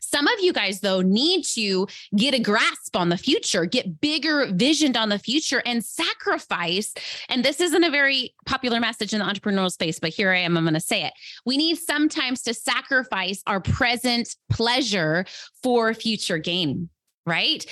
Some 0.00 0.26
of 0.26 0.40
you 0.40 0.52
guys, 0.52 0.80
though, 0.80 1.00
need 1.00 1.44
to 1.54 1.86
get 2.16 2.34
a 2.34 2.38
grasp 2.38 2.96
on 2.96 3.08
the 3.08 3.16
future, 3.16 3.64
get 3.64 4.00
bigger 4.00 4.46
visioned 4.52 4.96
on 4.96 5.08
the 5.08 5.18
future, 5.18 5.62
and 5.64 5.84
sacrifice. 5.84 6.92
And 7.28 7.44
this 7.44 7.60
isn't 7.60 7.84
a 7.84 7.90
very 7.90 8.34
popular 8.46 8.80
message 8.80 9.12
in 9.12 9.20
the 9.20 9.24
entrepreneurial 9.24 9.70
space, 9.70 9.98
but 9.98 10.10
here 10.10 10.30
I 10.30 10.38
am. 10.38 10.56
I'm 10.56 10.64
going 10.64 10.74
to 10.74 10.80
say 10.80 11.04
it. 11.04 11.12
We 11.46 11.56
need 11.56 11.78
sometimes 11.78 12.42
to 12.42 12.54
sacrifice 12.54 13.42
our 13.46 13.60
present 13.60 14.36
pleasure 14.50 15.24
for 15.62 15.94
future 15.94 16.38
gain, 16.38 16.88
right? 17.26 17.64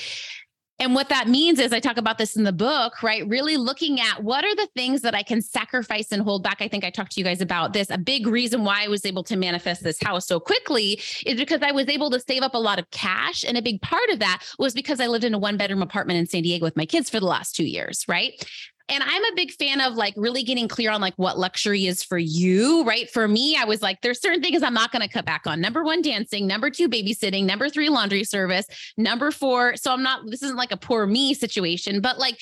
And 0.81 0.95
what 0.95 1.11
that 1.11 1.29
means 1.29 1.59
is 1.59 1.75
I 1.75 1.79
talk 1.79 1.99
about 1.99 2.17
this 2.17 2.37
in 2.37 2.45
the 2.45 2.55
book, 2.55 3.03
right? 3.03 3.29
Really 3.29 3.59
looking 3.59 4.01
at 4.01 4.25
what 4.25 4.47
are 4.47 4.55
the 4.55 4.67
things 4.75 5.03
that 5.03 5.15
I 5.15 5.23
can 5.23 5.43
sacrifice 5.43 6.11
and 6.11 6.23
hold 6.23 6.43
back. 6.43 6.57
I 6.61 6.69
think 6.69 6.85
I 6.85 6.91
talked 6.91 7.13
to 7.13 7.21
you 7.21 7.25
guys 7.25 7.43
about 7.43 7.75
this. 7.75 7.91
A 7.91 7.99
big 7.99 8.27
reason 8.27 8.65
why 8.65 8.85
I 8.85 8.89
was 8.89 9.05
able 9.05 9.23
to 9.25 9.37
manifest 9.37 9.83
this 9.83 10.03
house 10.03 10.27
so 10.27 10.41
quickly 10.41 10.99
is 11.27 11.39
because 11.39 11.61
I 11.61 11.71
was 11.73 11.87
able 11.89 12.11
to 12.11 12.19
save 12.19 12.43
up 12.43 12.55
a 12.55 12.59
lot 12.59 12.79
of 12.79 12.91
cash. 12.93 13.45
And 13.45 13.59
a 13.59 13.63
big 13.63 13.83
part 13.83 14.09
of 14.09 14.21
that 14.21 14.43
was 14.59 14.73
because 14.73 15.01
I 15.01 15.07
lived 15.07 15.25
in 15.25 15.35
a 15.35 15.39
one 15.39 15.59
bedroom 15.59 15.83
apartment 15.83 16.19
in 16.19 16.27
San 16.27 16.43
Diego 16.43 16.65
with 16.65 16.79
my 16.79 16.87
kids 16.87 17.11
for 17.11 17.21
the 17.21 17.27
last 17.27 17.55
two 17.55 17.67
years, 17.67 18.07
right? 18.09 18.43
And 18.91 19.03
I'm 19.03 19.25
a 19.25 19.35
big 19.37 19.53
fan 19.53 19.81
of 19.81 19.95
like 19.95 20.15
really 20.17 20.43
getting 20.43 20.69
clear 20.69 20.91
on 20.91 21.01
like 21.01 21.15
what 21.17 21.39
luxury 21.39 21.87
is 21.87 22.03
for 22.03 22.19
you, 22.19 22.85
right? 22.85 23.09
For 23.09 23.29
me, 23.29 23.57
I 23.57 23.65
was 23.65 23.83
like, 23.83 24.01
there's 24.01 24.21
certain 24.21 24.43
things 24.43 24.63
I'm 24.63 24.75
not 24.75 24.91
going 24.91 25.03
to 25.03 25.09
cut 25.09 25.25
back 25.25 25.47
on. 25.47 25.61
Number 25.61 25.85
one, 25.85 26.03
dancing. 26.03 26.47
Number 26.47 26.71
two, 26.71 26.89
babysitting. 26.89 27.45
Number 27.45 27.69
three, 27.69 27.89
laundry 27.89 28.25
service. 28.25 28.67
Number 28.97 29.31
four, 29.31 29.77
so 29.77 29.93
I'm 29.93 30.03
not, 30.03 30.23
this 30.27 30.43
isn't 30.43 30.57
like 30.57 30.73
a 30.73 30.77
poor 30.77 31.07
me 31.07 31.35
situation, 31.35 32.01
but 32.01 32.19
like 32.19 32.39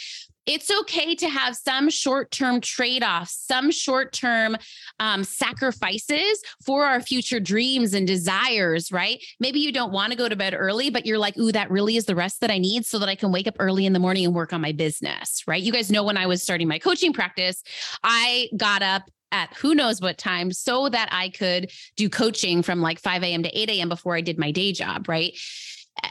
It's 0.49 0.71
okay 0.71 1.15
to 1.17 1.29
have 1.29 1.57
some 1.57 1.91
short 1.91 2.31
term 2.31 2.63
trade 2.63 3.05
offs, 3.05 3.33
some 3.47 3.71
short 3.71 4.15
term 4.15 4.57
um, 4.99 5.23
sacrifices 5.23 6.43
for 6.65 6.87
our 6.87 7.03
future 7.03 7.39
dreams 7.39 7.93
and 7.93 8.07
desires, 8.07 8.91
right? 8.91 9.23
Maybe 9.41 9.61
you 9.61 9.73
don't 9.73 9.93
want 9.93 10.13
to 10.13 10.17
go 10.17 10.27
to 10.27 10.37
bed 10.37 10.55
early, 10.57 10.89
but 10.89 11.05
you're 11.05 11.19
like, 11.19 11.37
ooh, 11.37 11.53
that 11.53 11.71
really 11.71 11.99
is 11.99 12.07
the 12.07 12.17
rest 12.17 12.41
that 12.41 12.51
I 12.51 12.57
need 12.57 12.87
so 12.87 12.99
that 12.99 13.11
I 13.11 13.15
can 13.15 13.31
wake 13.31 13.47
up 13.47 13.57
early 13.59 13.85
in 13.85 13.93
the 13.93 13.99
morning 13.99 14.25
and 14.25 14.35
work 14.35 14.55
on 14.55 14.63
my 14.63 14.73
business, 14.73 15.45
right? 15.47 15.63
You 15.63 15.71
guys 15.71 15.91
know 15.91 16.03
when 16.03 16.17
I 16.17 16.27
was 16.27 16.43
starting 16.43 16.67
my 16.67 16.79
coaching 16.79 17.13
practice, 17.13 17.63
I 18.03 18.49
got 18.57 18.81
up 18.81 19.03
at 19.33 19.53
who 19.53 19.75
knows 19.75 20.01
what 20.01 20.17
time 20.17 20.51
so 20.51 20.89
that 20.89 21.11
I 21.13 21.29
could 21.29 21.71
do 21.97 22.09
coaching 22.09 22.63
from 22.63 22.81
like 22.81 22.99
5 22.99 23.23
a.m. 23.23 23.43
to 23.43 23.51
8 23.51 23.69
a.m. 23.69 23.91
before 23.91 24.17
I 24.17 24.23
did 24.23 24.39
my 24.39 24.51
day 24.51 24.73
job, 24.73 25.11
right? 25.11 25.39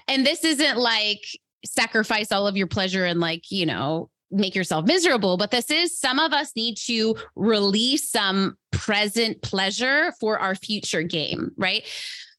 And 0.08 0.24
this 0.24 0.44
isn't 0.44 0.77
like 0.77 1.25
sacrifice 1.65 2.32
all 2.32 2.46
of 2.46 2.56
your 2.56 2.67
pleasure 2.67 3.03
and 3.03 3.20
like, 3.20 3.50
you 3.50 3.65
know, 3.65 4.12
make 4.31 4.55
yourself 4.55 4.86
miserable, 4.86 5.38
but 5.38 5.51
this 5.51 5.72
is 5.72 5.98
some 5.98 6.19
of 6.19 6.34
us 6.34 6.51
need 6.55 6.77
to 6.77 7.15
release 7.36 8.10
some 8.10 8.57
present 8.72 9.41
pleasure 9.41 10.13
for 10.19 10.39
our 10.39 10.55
future 10.55 11.03
game, 11.03 11.51
right? 11.57 11.84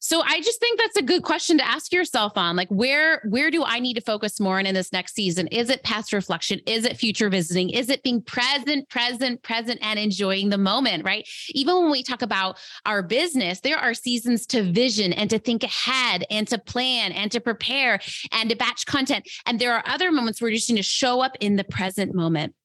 So 0.01 0.21
I 0.21 0.39
just 0.39 0.61
think 0.61 0.79
that's 0.79 0.95
a 0.95 1.01
good 1.01 1.23
question 1.23 1.57
to 1.57 1.67
ask 1.67 1.91
yourself 1.91 2.37
on 2.37 2.55
like 2.55 2.69
where 2.69 3.21
where 3.27 3.51
do 3.51 3.65
I 3.65 3.79
need 3.79 3.95
to 3.95 4.01
focus 4.01 4.39
more 4.39 4.57
on 4.57 4.65
in 4.65 4.73
this 4.73 4.93
next 4.93 5.13
season? 5.13 5.47
Is 5.47 5.69
it 5.69 5.83
past 5.83 6.13
reflection? 6.13 6.61
Is 6.65 6.85
it 6.85 6.95
future 6.95 7.29
visiting? 7.29 7.69
Is 7.69 7.89
it 7.89 8.01
being 8.01 8.21
present, 8.21 8.87
present, 8.87 9.43
present 9.43 9.79
and 9.81 9.99
enjoying 9.99 10.49
the 10.49 10.57
moment, 10.57 11.03
right? 11.03 11.27
Even 11.49 11.75
when 11.75 11.91
we 11.91 12.01
talk 12.01 12.21
about 12.21 12.57
our 12.85 13.03
business, 13.03 13.59
there 13.59 13.77
are 13.77 13.93
seasons 13.93 14.45
to 14.47 14.63
vision 14.63 15.11
and 15.11 15.29
to 15.29 15.37
think 15.37 15.63
ahead 15.63 16.23
and 16.29 16.47
to 16.47 16.57
plan 16.57 17.11
and 17.11 17.29
to 17.33 17.41
prepare 17.41 17.99
and 18.31 18.49
to 18.49 18.55
batch 18.55 18.85
content. 18.85 19.29
And 19.45 19.59
there 19.59 19.73
are 19.73 19.83
other 19.85 20.13
moments 20.13 20.41
where 20.41 20.49
you 20.49 20.57
just 20.57 20.69
need 20.69 20.77
to 20.77 20.83
show 20.83 21.19
up 21.19 21.35
in 21.41 21.57
the 21.57 21.65
present 21.65 22.15
moment 22.15 22.55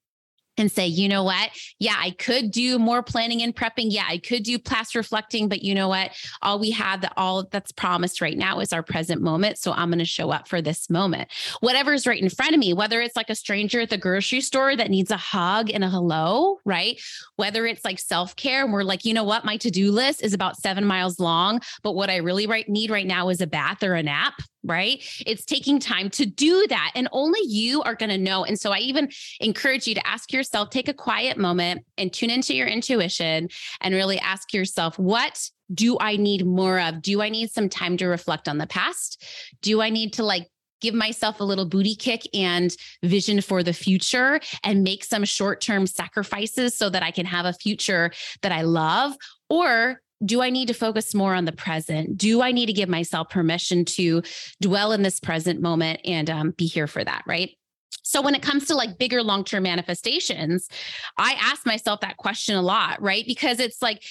and 0.57 0.71
say, 0.71 0.87
you 0.87 1.09
know 1.09 1.25
what? 1.25 1.51
Yeah, 1.79 1.97
I 1.99 2.11
could 2.11 2.51
do 2.51 2.79
more 2.79 3.03
planning 3.03 3.43
and 3.43 3.55
prepping. 3.55 3.87
Yeah, 3.89 4.05
I 4.09 4.19
could 4.19 4.43
do 4.43 4.59
past 4.59 4.95
reflecting, 4.95 5.49
but 5.49 5.63
you 5.63 5.75
know 5.75 5.89
what? 5.89 6.13
All 6.43 6.59
we 6.59 6.71
have 6.73 7.01
that 7.03 7.13
all 7.17 7.45
that's 7.51 7.73
promised 7.73 8.21
right 8.21 8.37
now 8.37 8.61
is 8.61 8.73
our 8.73 8.83
present 8.83 9.23
moment. 9.23 9.59
So 9.59 9.73
I'm 9.73 9.89
going 9.89 9.99
to 9.99 10.05
show 10.05 10.31
up 10.31 10.49
for 10.49 10.63
this 10.63 10.89
moment. 10.89 11.31
Whatever's 11.61 12.07
right 12.07 12.23
in 12.23 12.29
front 12.31 12.55
of 12.55 12.59
me, 12.59 12.73
whether 12.73 13.01
it's 13.01 13.17
like 13.17 13.31
a 13.31 13.35
stranger 13.35 13.81
at 13.81 13.91
the 13.91 13.99
grocery 13.99 14.41
store 14.41 14.77
that 14.77 14.91
needs 14.91 15.11
a 15.11 15.17
hug 15.17 15.71
and 15.71 15.85
a 15.85 15.89
hello, 15.89 16.59
right? 16.65 17.01
Whether 17.37 17.67
it's 17.67 17.85
like 17.85 17.99
self 17.99 18.37
care 18.37 18.65
and 18.65 18.73
we're 18.73 18.83
like, 18.83 19.05
you 19.05 19.15
know 19.15 19.25
what? 19.25 19.45
My 19.45 19.57
to 19.59 19.71
do 19.71 19.93
list 19.93 20.23
is 20.23 20.35
about 20.35 20.57
seven 20.57 20.85
miles 20.85 21.19
long, 21.19 21.61
but 21.83 21.93
what 21.93 22.11
I 22.11 22.17
really 22.17 22.47
right, 22.47 22.69
need 22.69 22.91
right 22.91 23.07
now 23.07 23.29
is 23.29 23.41
a 23.41 23.47
bath 23.47 23.83
or 23.83 23.95
a 23.95 24.03
nap 24.03 24.35
right? 24.65 25.03
It's 25.27 25.45
taking 25.45 25.79
time 25.79 26.11
to 26.11 26.27
do 26.27 26.67
that. 26.69 26.93
And 26.95 27.09
only 27.13 27.41
you 27.45 27.83
are 27.83 27.95
going 27.95 28.11
to 28.11 28.19
know. 28.19 28.45
And 28.45 28.59
so 28.59 28.73
I 28.73 28.79
even 28.79 29.11
encourage 29.41 29.87
you 29.87 29.95
to 29.95 30.07
ask 30.07 30.33
yourself, 30.33 30.71
take 30.71 30.89
a 30.89 30.95
quiet 30.95 31.37
moment 31.37 31.85
and 31.99 32.13
tune 32.13 32.31
into 32.31 32.55
your 32.55 32.67
intuition 32.67 33.49
and 33.81 33.95
really 33.95 34.19
ask 34.21 34.53
yourself, 34.53 34.99
what 34.99 35.49
do 35.73 35.97
I 36.01 36.17
need 36.17 36.47
more 36.47 36.81
of? 36.81 37.03
Do 37.03 37.23
I 37.23 37.29
need 37.29 37.51
some 37.51 37.69
time 37.69 37.97
to 37.99 38.07
reflect 38.07 38.49
on 38.49 38.59
the 38.59 38.67
past? 38.67 39.25
Do 39.63 39.81
I 39.81 39.91
need 39.91 40.15
to 40.15 40.25
like 40.25 40.49
give 40.81 40.95
myself 40.95 41.41
a 41.41 41.45
little 41.45 41.65
booty 41.65 41.95
kick 41.95 42.29
and 42.35 42.77
vision 43.03 43.41
for 43.41 43.63
the 43.63 43.73
future 43.73 44.41
and 44.63 44.83
make 44.83 45.05
some 45.05 45.25
short 45.25 45.61
term 45.61 45.87
sacrifices 45.87 46.77
so 46.77 46.91
that 46.91 47.03
I 47.03 47.11
can 47.11 47.25
have 47.27 47.47
a 47.47 47.55
future 47.55 48.13
that 48.43 48.53
I 48.53 48.63
love? 48.63 49.15
Or 49.49 50.01
do 50.25 50.43
I 50.43 50.51
need 50.51 50.69
to 50.69 50.75
focus 50.75 51.15
more 51.15 51.35
on 51.35 51.45
the 51.45 51.53
present? 51.53 52.17
Do 52.17 52.43
I 52.43 52.53
need 52.53 52.67
to 52.67 52.73
give 52.73 52.89
myself 52.89 53.31
permission 53.31 53.85
to 53.87 54.23
dwell 54.61 54.93
in 54.93 55.03
this 55.03 55.21
present 55.21 55.61
moment 55.61 56.01
and 56.05 56.29
um, 56.31 56.51
be 56.53 56.67
here 56.67 56.87
for 56.87 57.03
that? 57.05 57.23
Right. 57.27 57.57
So 58.03 58.21
when 58.21 58.35
it 58.35 58.43
comes 58.43 58.67
to 58.67 58.75
like 58.75 58.99
bigger 58.99 59.23
long-term 59.23 59.63
manifestations, 59.63 60.69
I 61.17 61.37
ask 61.41 61.65
myself 61.65 62.01
that 62.01 62.19
question 62.19 62.55
a 62.55 62.63
lot, 62.63 63.01
right? 63.01 63.25
Because 63.27 63.61
it's 63.61 63.81
like 63.81 64.03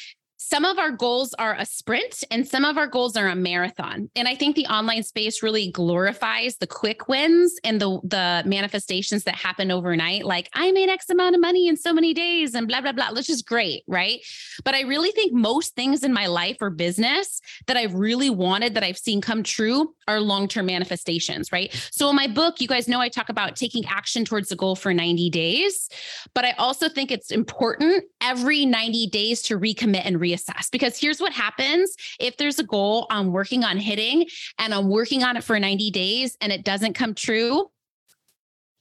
some 0.50 0.66
of 0.66 0.78
our 0.78 0.92
goals 0.92 1.34
are 1.36 1.56
a 1.58 1.66
sprint 1.66 2.22
and 2.30 2.46
some 2.46 2.66
of 2.66 2.78
our 2.78 2.86
goals 2.86 3.16
are 3.16 3.28
a 3.28 3.36
marathon. 3.36 4.10
And 4.14 4.28
I 4.28 4.36
think 4.36 4.58
the 4.58 4.66
online 4.66 5.04
space 5.04 5.42
really 5.42 5.72
glorifies 5.72 6.58
the 6.58 6.68
quick 6.68 7.08
wins 7.08 7.56
and 7.64 7.80
the 7.80 8.02
the 8.04 8.44
manifestations 8.46 9.24
that 9.24 9.36
happen 9.36 9.72
overnight 9.72 10.26
like 10.26 10.50
I 10.54 10.72
made 10.74 10.90
x 10.90 11.10
amount 11.10 11.36
of 11.36 11.42
money 11.42 11.70
in 11.70 11.78
so 11.78 11.94
many 11.94 12.14
days 12.14 12.56
and 12.56 12.68
blah 12.68 12.82
blah 12.82 12.92
blah, 12.92 13.14
which 13.14 13.30
is 13.30 13.42
great, 13.42 13.84
right? 13.88 14.20
But 14.66 14.76
I 14.76 14.82
really 14.82 15.12
think 15.12 15.32
most 15.32 15.76
things 15.76 16.04
in 16.04 16.12
my 16.12 16.28
life 16.28 16.58
or 16.60 16.70
business 16.70 17.40
that 17.68 17.78
I've 17.78 17.94
really 17.94 18.30
wanted 18.30 18.74
that 18.74 18.84
I've 18.84 18.98
seen 18.98 19.22
come 19.22 19.44
true 19.44 19.96
are 20.10 20.20
long-term 20.20 20.66
manifestations, 20.66 21.54
right? 21.54 21.72
So 21.92 22.10
in 22.10 22.18
my 22.18 22.28
book, 22.28 22.60
you 22.60 22.68
guys 22.68 22.90
know 22.90 23.00
I 23.00 23.08
talk 23.08 23.30
about 23.30 23.56
taking 23.56 23.86
action 23.86 24.26
towards 24.26 24.50
the 24.50 24.58
goal 24.58 24.76
for 24.76 24.94
90 24.94 25.30
days, 25.30 25.88
but 26.34 26.44
I 26.44 26.52
also 26.52 26.90
think 26.90 27.12
it's 27.12 27.32
important 27.32 28.04
every 28.20 28.66
90 28.66 29.08
days 29.08 29.42
to 29.44 29.58
recommit 29.58 30.02
and 30.04 30.20
re 30.20 30.33
reassess 30.34 30.70
because 30.72 30.98
here's 30.98 31.20
what 31.20 31.34
happens 31.34 31.96
if 32.20 32.38
there's 32.38 32.60
a 32.60 32.64
goal 32.64 33.08
I'm 33.10 33.32
working 33.32 33.64
on 33.64 33.78
hitting 33.78 34.28
and 34.58 34.74
I'm 34.74 34.90
working 34.90 35.24
on 35.24 35.38
it 35.38 35.44
for 35.44 35.60
90 35.60 35.92
days 35.92 36.38
and 36.42 36.52
it 36.52 36.64
doesn't 36.64 36.94
come 36.94 37.14
true. 37.14 37.70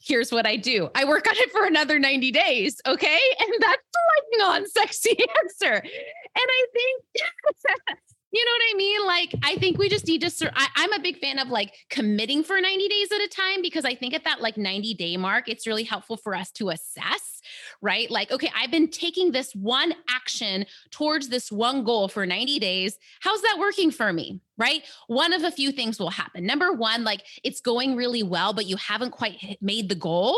Here's 0.05 0.33
what 0.33 0.47
I 0.47 0.57
do. 0.57 0.91
I 0.95 1.05
work 1.05 1.29
on 1.29 1.35
it 1.37 1.53
for 1.53 1.65
another 1.65 1.99
90 1.99 2.33
days. 2.33 2.81
Okay. 2.87 3.19
And 3.41 3.55
that's 3.61 3.83
the 3.93 4.39
non 4.39 4.67
sexy 4.69 5.17
answer. 5.43 5.75
And 5.75 5.83
I 6.37 6.67
think 6.73 7.03
You 8.35 8.43
know 8.47 8.51
what 8.51 8.75
I 8.75 8.77
mean? 8.79 9.07
Like, 9.07 9.35
I 9.43 9.57
think 9.57 9.77
we 9.77 9.91
just 9.91 10.07
need 10.07 10.23
to. 10.23 10.53
I, 10.57 10.67
I'm 10.77 10.93
a 10.95 11.01
big 11.01 11.19
fan 11.19 11.39
of 11.39 11.49
like 11.49 11.75
committing 11.91 12.43
for 12.43 12.59
90 12.59 12.89
days 12.89 13.13
at 13.13 13.21
a 13.21 13.29
time 13.29 13.61
because 13.61 13.85
I 13.85 13.95
think 13.95 14.15
at 14.15 14.25
that 14.25 14.41
like 14.41 14.57
90 14.57 14.95
day 14.95 15.19
mark, 15.19 15.51
it's 15.51 15.67
really 15.67 15.85
helpful 15.85 16.17
for 16.17 16.35
us 16.35 16.51
to 16.53 16.71
assess, 16.71 17.32
right? 17.83 18.11
Like, 18.11 18.31
okay, 18.31 18.51
I've 18.57 18.71
been 18.71 18.89
taking 18.89 19.33
this 19.33 19.53
one 19.55 19.93
action 20.09 20.65
towards 20.91 21.29
this 21.29 21.53
one 21.53 21.85
goal 21.85 22.09
for 22.09 22.25
90 22.25 22.59
days. 22.61 22.97
How's 23.21 23.43
that 23.43 23.57
working 23.59 23.91
for 23.91 24.13
me? 24.13 24.41
right? 24.59 24.85
One 25.09 25.33
of 25.33 25.43
a 25.43 25.51
few 25.51 25.73
things 25.73 25.99
will 25.99 26.11
happen. 26.11 26.47
Number 26.47 26.73
one, 26.73 27.03
like 27.03 27.25
it's 27.43 27.61
going 27.61 27.97
really 27.97 28.23
well, 28.23 28.53
but 28.53 28.67
you 28.67 28.77
haven't 28.77 29.11
quite 29.11 29.59
made 29.61 29.89
the 29.89 29.97
goal, 29.97 30.37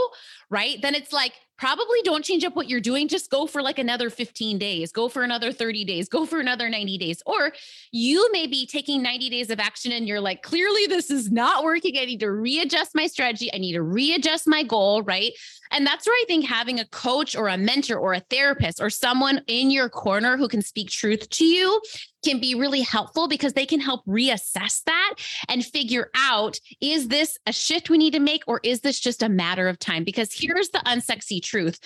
right? 0.49 0.81
Then 0.81 0.95
it's 0.95 1.13
like, 1.13 1.33
probably 1.57 2.03
don't 2.03 2.25
change 2.25 2.45
up 2.45 2.57
what 2.57 2.69
you're 2.69 2.81
doing. 2.81 3.09
Just 3.09 3.31
go 3.31 3.47
for 3.47 3.63
like 3.63 3.79
another 3.79 4.11
15 4.11 4.59
days, 4.59 4.93
go 4.93 5.09
for 5.09 5.23
another 5.23 5.53
30 5.53 5.85
days, 5.85 6.09
go 6.09 6.27
for 6.27 6.41
another 6.41 6.69
90 6.69 6.99
days. 6.99 7.23
Or 7.27 7.53
you 7.93 8.31
may 8.33 8.47
be 8.47 8.67
taking 8.67 9.03
90 9.03 9.31
days 9.31 9.51
of 9.51 9.61
action 9.61 9.93
and 9.93 10.09
you're 10.09 10.21
like, 10.21 10.43
clearly 10.43 10.87
this 10.87 11.11
is 11.11 11.31
not 11.31 11.65
working. 11.65 11.97
I 11.99 12.05
need 12.05 12.21
to 12.21 12.31
readjust 12.31 12.95
my 12.95 13.07
strategy. 13.07 13.51
I 13.53 13.59
need 13.59 13.75
to 13.75 13.83
readjust 13.83 14.49
my 14.49 14.63
goal, 14.63 15.03
right? 15.03 15.33
And 15.71 15.87
that's 15.87 16.07
where 16.07 16.15
I 16.15 16.25
think 16.27 16.47
having 16.47 16.81
a 16.81 16.87
coach 16.87 17.35
or 17.35 17.49
a 17.49 17.57
mentor 17.57 17.99
or 17.99 18.15
a 18.15 18.21
therapist 18.21 18.81
or 18.81 18.91
someone 18.91 19.43
in 19.47 19.71
your 19.71 19.89
corner 19.89 20.37
who 20.37 20.49
can 20.49 20.63
speak 20.63 20.91
truth 20.91 21.29
to 21.31 21.45
you 21.45 21.81
can 22.25 22.41
be 22.41 22.55
really 22.55 22.81
helpful 22.81 23.29
because 23.29 23.53
they 23.53 23.67
can 23.67 23.81
help 23.81 24.05
reassess 24.07 24.83
that 24.85 25.15
and 25.49 25.65
figure 25.65 26.11
out 26.17 26.59
is 26.81 27.09
this 27.09 27.39
a 27.47 27.53
shift 27.53 27.91
we 27.91 27.99
need 27.99 28.15
to 28.15 28.21
make 28.21 28.43
or 28.47 28.61
is 28.65 28.81
this 28.81 28.99
just 28.99 29.23
a 29.23 29.29
matter 29.29 29.69
of 29.69 29.79
time? 29.79 30.05
Because 30.05 30.33
here's 30.33 30.71
the 30.71 30.79
unsexy 30.79 31.43
truth 31.43 31.79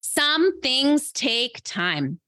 some 0.00 0.60
things 0.60 1.10
take 1.12 1.60
time 1.64 2.20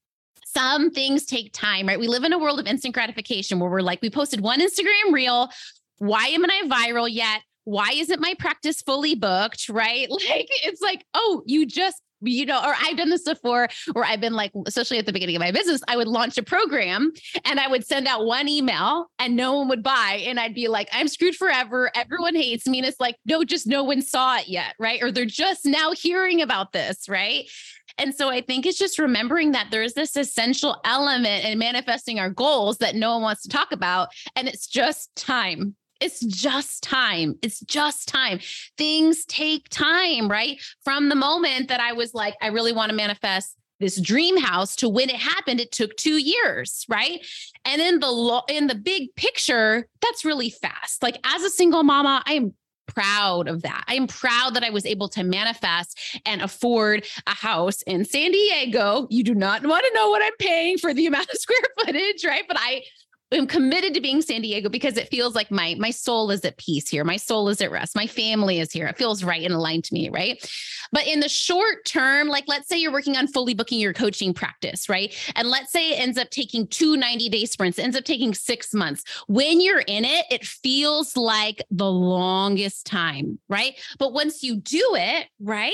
some 0.55 0.89
things 0.89 1.25
take 1.25 1.51
time, 1.51 1.85
right? 1.87 1.99
We 1.99 2.07
live 2.07 2.23
in 2.23 2.31
a 2.31 2.39
world 2.39 2.59
of 2.59 2.67
instant 2.67 2.93
gratification 2.93 3.59
where 3.59 3.69
we're 3.69 3.81
like, 3.81 4.01
we 4.01 4.09
posted 4.09 4.39
one 4.39 4.61
Instagram 4.61 5.11
reel. 5.11 5.49
Why 5.97 6.27
am 6.27 6.45
I 6.45 6.61
viral 6.65 7.09
yet? 7.11 7.41
Why 7.65 7.91
isn't 7.93 8.21
my 8.21 8.35
practice 8.39 8.81
fully 8.81 9.15
booked? 9.15 9.67
Right. 9.67 10.07
Like, 10.29 10.47
it's 10.63 10.81
like, 10.81 11.05
oh, 11.13 11.43
you 11.45 11.65
just 11.65 12.01
you 12.25 12.45
know, 12.45 12.59
or 12.59 12.75
I've 12.81 12.97
done 12.97 13.09
this 13.09 13.23
before 13.23 13.67
where 13.93 14.05
I've 14.05 14.21
been 14.21 14.33
like, 14.33 14.51
especially 14.65 14.97
at 14.97 15.05
the 15.05 15.13
beginning 15.13 15.35
of 15.35 15.39
my 15.39 15.51
business, 15.51 15.81
I 15.87 15.97
would 15.97 16.07
launch 16.07 16.37
a 16.37 16.43
program 16.43 17.11
and 17.43 17.59
I 17.59 17.67
would 17.67 17.85
send 17.85 18.07
out 18.07 18.25
one 18.25 18.47
email 18.47 19.11
and 19.19 19.35
no 19.35 19.57
one 19.57 19.67
would 19.69 19.83
buy. 19.83 20.23
And 20.25 20.39
I'd 20.39 20.55
be 20.55 20.67
like, 20.67 20.89
I'm 20.91 21.07
screwed 21.07 21.35
forever. 21.35 21.91
Everyone 21.95 22.35
hates 22.35 22.67
me. 22.67 22.79
And 22.79 22.87
it's 22.87 22.99
like, 22.99 23.15
no, 23.25 23.43
just 23.43 23.67
no 23.67 23.83
one 23.83 24.01
saw 24.01 24.37
it 24.37 24.47
yet. 24.47 24.75
Right. 24.79 25.01
Or 25.01 25.11
they're 25.11 25.25
just 25.25 25.65
now 25.65 25.91
hearing 25.91 26.41
about 26.41 26.71
this. 26.71 27.07
Right. 27.09 27.49
And 27.97 28.13
so 28.13 28.29
I 28.29 28.41
think 28.41 28.65
it's 28.65 28.77
just 28.77 28.99
remembering 28.99 29.53
that 29.53 29.67
there's 29.71 29.93
this 29.93 30.15
essential 30.15 30.81
element 30.83 31.45
in 31.45 31.57
manifesting 31.57 32.19
our 32.19 32.29
goals 32.29 32.79
that 32.79 32.95
no 32.95 33.13
one 33.13 33.21
wants 33.21 33.43
to 33.43 33.49
talk 33.49 33.71
about. 33.71 34.09
And 34.35 34.47
it's 34.47 34.67
just 34.67 35.15
time. 35.15 35.75
It's 35.99 36.19
just 36.19 36.83
time. 36.83 37.35
It's 37.41 37.59
just 37.61 38.07
time. 38.07 38.39
Things 38.77 39.25
take 39.25 39.69
time, 39.69 40.29
right? 40.29 40.61
From 40.83 41.09
the 41.09 41.15
moment 41.15 41.69
that 41.69 41.79
I 41.79 41.93
was 41.93 42.13
like, 42.13 42.35
I 42.41 42.47
really 42.47 42.73
want 42.73 42.89
to 42.89 42.95
manifest 42.95 43.55
this 43.79 43.99
dream 43.99 44.37
house 44.37 44.75
to 44.77 44.87
when 44.87 45.09
it 45.09 45.17
happened 45.17 45.59
it 45.59 45.69
took 45.69 45.93
2 45.97 46.17
years 46.17 46.85
right 46.87 47.19
and 47.65 47.81
in 47.81 47.99
the 47.99 48.09
lo- 48.09 48.45
in 48.47 48.67
the 48.67 48.75
big 48.75 49.13
picture 49.17 49.85
that's 50.01 50.23
really 50.23 50.49
fast 50.49 51.03
like 51.03 51.17
as 51.25 51.43
a 51.43 51.49
single 51.49 51.83
mama 51.83 52.23
i 52.25 52.35
am 52.35 52.53
proud 52.87 53.47
of 53.47 53.61
that. 53.63 53.83
I 53.87 53.95
am 53.95 54.07
proud 54.07 54.55
that 54.55 54.63
I 54.63 54.69
was 54.69 54.85
able 54.85 55.09
to 55.09 55.23
manifest 55.23 55.99
and 56.25 56.41
afford 56.41 57.05
a 57.27 57.31
house 57.31 57.81
in 57.83 58.05
San 58.05 58.31
Diego. 58.31 59.07
You 59.09 59.23
do 59.23 59.35
not 59.35 59.65
want 59.65 59.85
to 59.85 59.93
know 59.93 60.09
what 60.09 60.23
I'm 60.23 60.37
paying 60.39 60.77
for 60.77 60.93
the 60.93 61.07
amount 61.07 61.29
of 61.29 61.37
square 61.39 61.57
footage, 61.79 62.23
right? 62.25 62.43
But 62.47 62.57
I 62.59 62.83
am 63.31 63.47
committed 63.47 63.93
to 63.93 64.01
being 64.01 64.21
San 64.21 64.41
Diego 64.41 64.69
because 64.69 64.97
it 64.97 65.09
feels 65.09 65.35
like 65.35 65.51
my 65.51 65.75
my 65.79 65.91
soul 65.91 66.31
is 66.31 66.45
at 66.45 66.57
peace 66.57 66.89
here. 66.89 67.03
My 67.03 67.17
soul 67.17 67.49
is 67.49 67.61
at 67.61 67.71
rest. 67.71 67.95
My 67.95 68.07
family 68.07 68.59
is 68.59 68.71
here. 68.71 68.87
It 68.87 68.97
feels 68.97 69.23
right 69.23 69.43
and 69.43 69.53
aligned 69.53 69.83
to 69.85 69.93
me, 69.93 70.09
right? 70.09 70.43
But 70.91 71.07
in 71.07 71.19
the 71.19 71.29
short 71.29 71.85
term, 71.85 72.27
like 72.27 72.45
let's 72.47 72.67
say 72.67 72.77
you're 72.77 72.91
working 72.91 73.17
on 73.17 73.27
fully 73.27 73.53
booking 73.53 73.79
your 73.79 73.93
coaching 73.93 74.33
practice, 74.33 74.87
right? 74.87 75.13
And 75.35 75.49
let's 75.49 75.71
say 75.71 75.91
it 75.91 75.99
ends 75.99 76.17
up 76.17 76.29
taking 76.29 76.67
two 76.67 76.97
90 76.97 77.29
day 77.29 77.45
sprints, 77.45 77.79
ends 77.79 77.97
up 77.97 78.03
taking 78.03 78.33
six 78.33 78.73
months. 78.73 79.03
When 79.27 79.61
you're 79.61 79.79
in 79.79 80.05
it, 80.05 80.25
it 80.29 80.45
feels 80.45 81.17
like 81.17 81.63
the 81.71 81.91
longest 81.91 82.85
time, 82.85 83.39
right? 83.49 83.73
But 83.97 84.13
once 84.13 84.43
you 84.43 84.57
do 84.57 84.95
it, 84.95 85.27
right? 85.39 85.73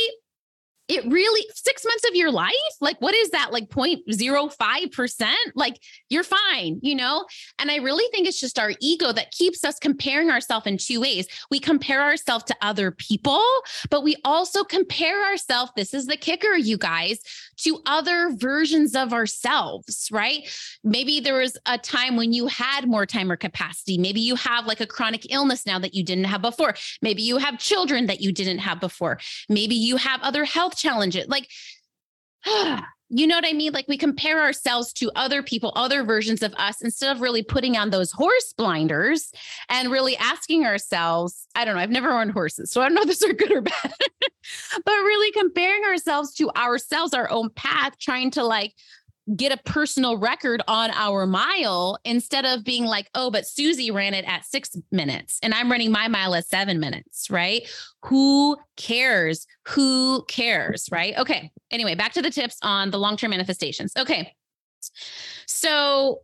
It 0.91 1.05
really 1.11 1.45
six 1.55 1.85
months 1.85 2.07
of 2.07 2.15
your 2.15 2.31
life? 2.31 2.51
Like 2.79 2.99
what 2.99 3.15
is 3.15 3.29
that 3.31 3.51
like 3.51 3.69
0.05% 3.69 5.33
like 5.55 5.79
you're 6.09 6.23
fine 6.23 6.79
you 6.81 6.95
know? 6.95 7.25
And 7.59 7.71
i 7.71 7.77
really 7.77 8.05
think 8.11 8.27
it's 8.27 8.39
just 8.39 8.59
our 8.59 8.73
ego 8.79 9.11
that 9.11 9.31
keeps 9.31 9.63
us 9.63 9.79
comparing 9.79 10.29
ourselves 10.29 10.67
in 10.67 10.77
two 10.77 11.01
ways. 11.01 11.27
We 11.49 11.59
compare 11.59 12.01
ourselves 12.01 12.43
to 12.45 12.55
other 12.61 12.91
people 12.91 13.43
but 13.89 14.03
we 14.03 14.15
also 14.23 14.63
compare 14.63 15.23
ourselves 15.25 15.71
this 15.75 15.93
is 15.93 16.05
the 16.05 16.17
kicker 16.17 16.55
you 16.55 16.77
guys 16.77 17.19
to 17.57 17.81
other 17.85 18.31
versions 18.35 18.95
of 18.95 19.13
ourselves 19.13 20.09
right? 20.11 20.47
Maybe 20.83 21.19
there 21.19 21.39
was 21.39 21.57
a 21.65 21.77
time 21.77 22.15
when 22.15 22.33
you 22.33 22.47
had 22.47 22.87
more 22.87 23.05
time 23.05 23.31
or 23.31 23.37
capacity. 23.37 23.97
Maybe 23.97 24.19
you 24.19 24.35
have 24.35 24.65
like 24.65 24.81
a 24.81 24.87
chronic 24.87 25.31
illness 25.31 25.65
now 25.65 25.79
that 25.79 25.93
you 25.93 26.03
didn't 26.03 26.25
have 26.25 26.41
before. 26.41 26.75
Maybe 27.01 27.21
you 27.21 27.37
have 27.37 27.57
children 27.59 28.07
that 28.07 28.21
you 28.21 28.31
didn't 28.31 28.59
have 28.59 28.79
before. 28.79 29.19
Maybe 29.49 29.75
you 29.75 29.97
have 29.97 30.21
other 30.21 30.43
health 30.43 30.75
challenges. 30.81 31.27
Like, 31.27 31.47
you 33.13 33.27
know 33.27 33.35
what 33.35 33.45
I 33.45 33.51
mean? 33.51 33.73
Like 33.73 33.89
we 33.89 33.97
compare 33.97 34.41
ourselves 34.41 34.93
to 34.93 35.11
other 35.15 35.43
people, 35.43 35.73
other 35.75 36.03
versions 36.03 36.41
of 36.41 36.53
us, 36.55 36.81
instead 36.81 37.13
of 37.13 37.21
really 37.21 37.43
putting 37.43 37.75
on 37.75 37.89
those 37.89 38.11
horse 38.11 38.53
blinders 38.53 39.33
and 39.67 39.91
really 39.91 40.15
asking 40.15 40.65
ourselves, 40.65 41.45
I 41.53 41.65
don't 41.65 41.75
know, 41.75 41.81
I've 41.81 41.89
never 41.89 42.11
owned 42.11 42.31
horses, 42.31 42.71
so 42.71 42.81
I 42.81 42.85
don't 42.85 42.95
know 42.95 43.01
if 43.01 43.07
this 43.07 43.23
are 43.23 43.33
good 43.33 43.51
or 43.51 43.61
bad, 43.61 43.93
but 44.85 44.91
really 44.91 45.31
comparing 45.33 45.83
ourselves 45.83 46.33
to 46.35 46.49
ourselves, 46.51 47.13
our 47.13 47.29
own 47.29 47.49
path, 47.49 47.97
trying 47.99 48.31
to 48.31 48.43
like 48.43 48.73
get 49.35 49.51
a 49.51 49.57
personal 49.63 50.17
record 50.17 50.61
on 50.67 50.91
our 50.91 51.25
mile 51.25 51.97
instead 52.03 52.45
of 52.45 52.63
being 52.63 52.85
like, 52.85 53.09
oh, 53.13 53.29
but 53.29 53.47
Susie 53.47 53.91
ran 53.91 54.13
it 54.13 54.25
at 54.25 54.45
six 54.45 54.75
minutes 54.91 55.39
and 55.43 55.53
I'm 55.53 55.71
running 55.71 55.91
my 55.91 56.07
mile 56.07 56.35
at 56.35 56.45
seven 56.45 56.79
minutes, 56.79 57.29
right? 57.29 57.67
Who 58.05 58.57
cares? 58.77 59.45
Who 59.69 60.23
cares, 60.25 60.89
right? 60.91 61.17
Okay. 61.17 61.51
Anyway, 61.69 61.95
back 61.95 62.13
to 62.13 62.21
the 62.21 62.31
tips 62.31 62.57
on 62.61 62.91
the 62.91 62.99
long 62.99 63.17
term 63.17 63.31
manifestations. 63.31 63.93
Okay. 63.97 64.35
So 65.45 66.21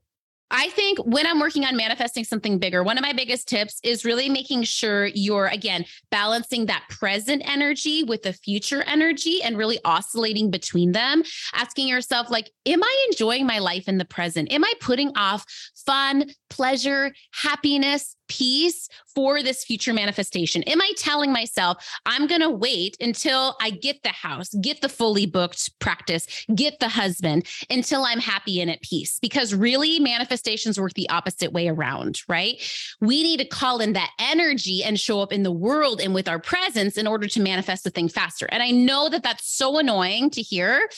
I 0.50 0.70
think 0.70 1.00
when 1.00 1.28
I'm 1.28 1.40
working 1.40 1.66
on 1.66 1.76
manifesting 1.76 2.24
something 2.24 2.58
bigger, 2.58 2.84
one 2.84 2.98
of 2.98 3.02
my 3.02 3.12
biggest 3.12 3.48
tips 3.48 3.80
is 3.84 4.06
really 4.06 4.30
making 4.30 4.64
sure 4.64 5.08
you're, 5.08 5.48
again, 5.48 5.86
balancing 6.10 6.68
that 6.68 6.86
present 6.90 7.42
energy 7.46 8.04
with 8.04 8.24
the 8.24 8.34
future 8.34 8.84
energy 8.84 9.42
and 9.44 9.58
really 9.58 9.80
oscillating 9.84 10.50
between 10.50 10.94
them. 10.94 11.24
Asking 11.54 11.88
yourself, 11.88 12.30
like, 12.30 12.52
am 12.66 12.82
I 12.82 13.08
enjoying 13.10 13.46
my 13.46 13.60
life 13.60 13.90
in 13.90 13.98
the 13.98 14.06
present? 14.06 14.52
Am 14.52 14.64
I 14.64 14.74
putting 14.80 15.12
off 15.18 15.46
fun, 15.88 16.30
pleasure, 16.50 17.14
happiness, 17.32 18.16
peace 18.28 18.90
for 19.16 19.42
this 19.42 19.64
future 19.64 19.94
manifestation? 19.94 20.62
Am 20.64 20.82
I 20.82 20.92
telling 20.98 21.32
myself 21.32 21.78
I'm 22.06 22.28
going 22.28 22.42
to 22.42 22.50
wait 22.50 22.98
until 23.00 23.56
I 23.62 23.70
get 23.70 24.04
the 24.04 24.10
house, 24.10 24.50
get 24.62 24.82
the 24.82 24.90
fully 24.90 25.26
booked 25.26 25.80
practice, 25.80 26.46
get 26.54 26.80
the 26.80 26.90
husband 26.90 27.48
until 27.70 28.04
I'm 28.04 28.20
happy 28.20 28.62
and 28.62 28.70
at 28.70 28.82
peace? 28.82 29.18
Because 29.20 29.56
really, 29.56 30.00
manifestations 30.00 30.80
work 30.80 30.94
the 30.94 31.10
opposite 31.10 31.54
way 31.54 31.70
around, 31.70 32.22
right? 32.28 32.62
We 33.00 33.24
need 33.24 33.38
to 33.38 33.48
call 33.48 33.80
in 33.80 33.94
that 33.94 34.12
energy 34.20 34.84
and 34.84 35.00
show 35.00 35.22
up 35.22 35.32
in 35.32 35.44
the 35.44 35.52
world 35.52 36.02
and 36.02 36.14
with 36.14 36.28
our 36.28 36.40
presence 36.40 36.98
in 36.98 37.08
order 37.08 37.28
to 37.28 37.42
manifest 37.42 37.86
the 37.86 37.90
thing 37.90 38.10
faster. 38.10 38.48
And 38.52 38.62
I 38.62 38.72
know 38.72 39.08
that 39.10 39.24
that's 39.24 39.50
so 39.50 39.80
annoying 39.80 40.30
to 40.32 40.42
hear 40.42 40.90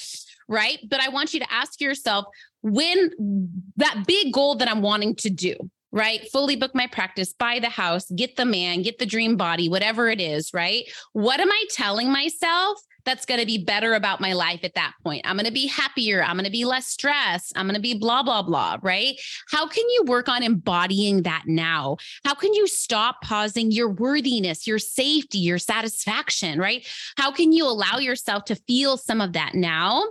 right? 0.49 0.79
But 0.89 0.99
I 0.99 1.09
want 1.09 1.33
you 1.33 1.39
to 1.39 1.53
ask 1.53 1.79
yourself 1.79 2.25
when 2.61 3.11
that 3.77 4.03
big 4.05 4.33
goal 4.33 4.55
that 4.55 4.69
I'm 4.69 4.81
wanting 4.81 5.15
to 5.17 5.29
do, 5.29 5.55
right? 5.91 6.21
Fully 6.31 6.55
book 6.55 6.75
my 6.75 6.87
practice, 6.87 7.33
buy 7.33 7.59
the 7.59 7.69
house, 7.69 8.09
get 8.11 8.35
the 8.35 8.45
man, 8.45 8.81
get 8.81 8.99
the 8.99 9.05
dream 9.05 9.37
body, 9.37 9.69
whatever 9.69 10.09
it 10.09 10.21
is, 10.21 10.53
right? 10.53 10.85
What 11.13 11.39
am 11.39 11.51
I 11.51 11.63
telling 11.71 12.11
myself 12.11 12.79
that's 13.05 13.25
going 13.25 13.39
to 13.39 13.45
be 13.45 13.63
better 13.63 13.93
about 13.93 14.21
my 14.21 14.33
life 14.33 14.59
at 14.63 14.75
that 14.75 14.93
point? 15.03 15.21
I'm 15.25 15.35
going 15.35 15.45
to 15.45 15.51
be 15.51 15.67
happier. 15.67 16.21
I'm 16.21 16.35
going 16.35 16.45
to 16.45 16.51
be 16.51 16.65
less 16.65 16.87
stressed. 16.87 17.53
I'm 17.55 17.65
going 17.65 17.75
to 17.75 17.81
be 17.81 17.97
blah, 17.97 18.21
blah, 18.21 18.43
blah, 18.43 18.77
right? 18.83 19.15
How 19.49 19.67
can 19.67 19.87
you 19.89 20.03
work 20.05 20.29
on 20.29 20.43
embodying 20.43 21.23
that 21.23 21.43
now? 21.47 21.97
How 22.23 22.35
can 22.35 22.53
you 22.53 22.67
stop 22.67 23.21
pausing 23.23 23.71
your 23.71 23.89
worthiness, 23.89 24.67
your 24.67 24.79
safety, 24.79 25.39
your 25.39 25.57
satisfaction, 25.59 26.59
right? 26.59 26.85
How 27.17 27.31
can 27.31 27.51
you 27.51 27.65
allow 27.65 27.97
yourself 27.97 28.45
to 28.45 28.55
feel 28.55 28.97
some 28.97 29.21
of 29.21 29.33
that 29.33 29.55
now? 29.55 30.03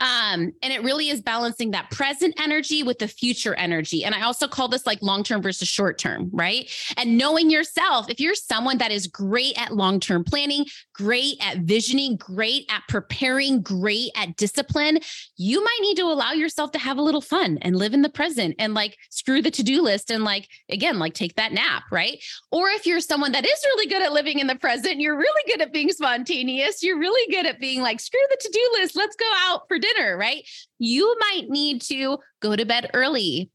Um, 0.00 0.52
and 0.62 0.72
it 0.72 0.82
really 0.82 1.08
is 1.08 1.20
balancing 1.20 1.72
that 1.72 1.90
present 1.90 2.34
energy 2.40 2.82
with 2.82 2.98
the 2.98 3.08
future 3.08 3.54
energy. 3.54 4.04
And 4.04 4.14
I 4.14 4.22
also 4.22 4.48
call 4.48 4.68
this 4.68 4.86
like 4.86 5.02
long 5.02 5.22
term 5.22 5.42
versus 5.42 5.68
short 5.68 5.98
term, 5.98 6.30
right? 6.32 6.70
And 6.96 7.18
knowing 7.18 7.50
yourself, 7.50 8.08
if 8.08 8.20
you're 8.20 8.34
someone 8.34 8.78
that 8.78 8.92
is 8.92 9.06
great 9.06 9.60
at 9.60 9.74
long 9.74 10.00
term 10.00 10.24
planning, 10.24 10.66
great 11.00 11.38
at 11.40 11.60
visioning, 11.60 12.14
great 12.16 12.70
at 12.70 12.82
preparing, 12.86 13.62
great 13.62 14.10
at 14.16 14.36
discipline, 14.36 14.98
you 15.38 15.64
might 15.64 15.78
need 15.80 15.96
to 15.96 16.02
allow 16.02 16.32
yourself 16.32 16.72
to 16.72 16.78
have 16.78 16.98
a 16.98 17.02
little 17.02 17.22
fun 17.22 17.56
and 17.62 17.74
live 17.74 17.94
in 17.94 18.02
the 18.02 18.10
present 18.10 18.54
and 18.58 18.74
like 18.74 18.98
screw 19.08 19.40
the 19.40 19.50
to 19.50 19.62
do 19.62 19.80
list 19.80 20.10
and 20.10 20.24
like, 20.24 20.46
again, 20.68 20.98
like 20.98 21.14
take 21.14 21.36
that 21.36 21.52
nap, 21.52 21.84
right? 21.90 22.22
Or 22.52 22.68
if 22.68 22.84
you're 22.84 23.00
someone 23.00 23.32
that 23.32 23.46
is 23.46 23.64
really 23.64 23.86
good 23.86 24.02
at 24.02 24.12
living 24.12 24.40
in 24.40 24.46
the 24.46 24.56
present, 24.56 25.00
you're 25.00 25.16
really 25.16 25.42
good 25.46 25.62
at 25.62 25.72
being 25.72 25.90
spontaneous, 25.90 26.82
you're 26.82 26.98
really 26.98 27.32
good 27.32 27.46
at 27.46 27.58
being 27.58 27.80
like, 27.80 27.98
screw 27.98 28.20
the 28.28 28.36
to 28.38 28.50
do 28.52 28.78
list, 28.78 28.94
let's 28.94 29.16
go 29.16 29.30
out 29.46 29.62
for 29.68 29.78
dinner, 29.78 30.18
right? 30.18 30.46
You 30.78 31.16
might 31.18 31.48
need 31.48 31.80
to 31.82 32.18
go 32.42 32.56
to 32.56 32.66
bed 32.66 32.90
early, 32.92 33.50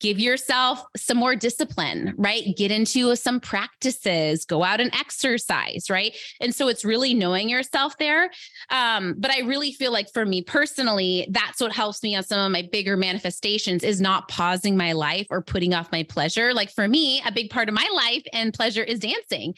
give 0.00 0.18
yourself 0.18 0.84
some 0.96 1.16
more 1.16 1.34
discipline, 1.34 2.14
right? 2.16 2.54
Get 2.56 2.70
into 2.70 3.16
some 3.16 3.40
practices, 3.40 4.44
go 4.44 4.62
out 4.62 4.80
and 4.80 4.94
exercise, 4.94 5.88
right? 5.88 6.14
And 6.40 6.54
so 6.54 6.68
it's 6.68 6.84
really 6.84 7.14
knowing 7.14 7.48
yourself 7.48 7.96
there. 7.98 8.30
Um, 8.70 9.14
but 9.18 9.30
I 9.30 9.40
really 9.40 9.72
feel 9.72 9.92
like 9.92 10.12
for 10.12 10.26
me 10.26 10.42
personally, 10.42 11.26
that's 11.30 11.60
what 11.60 11.72
helps 11.72 12.02
me 12.02 12.14
on 12.14 12.22
some 12.22 12.38
of 12.38 12.52
my 12.52 12.68
bigger 12.70 12.96
manifestations 12.96 13.82
is 13.82 14.00
not 14.00 14.28
pausing 14.28 14.76
my 14.76 14.92
life 14.92 15.26
or 15.30 15.40
putting 15.40 15.72
off 15.72 15.90
my 15.90 16.02
pleasure. 16.02 16.52
Like 16.52 16.70
for 16.70 16.86
me, 16.86 17.22
a 17.26 17.32
big 17.32 17.50
part 17.50 17.68
of 17.68 17.74
my 17.74 17.88
life 17.94 18.24
and 18.32 18.52
pleasure 18.52 18.84
is 18.84 19.00
dancing. 19.00 19.54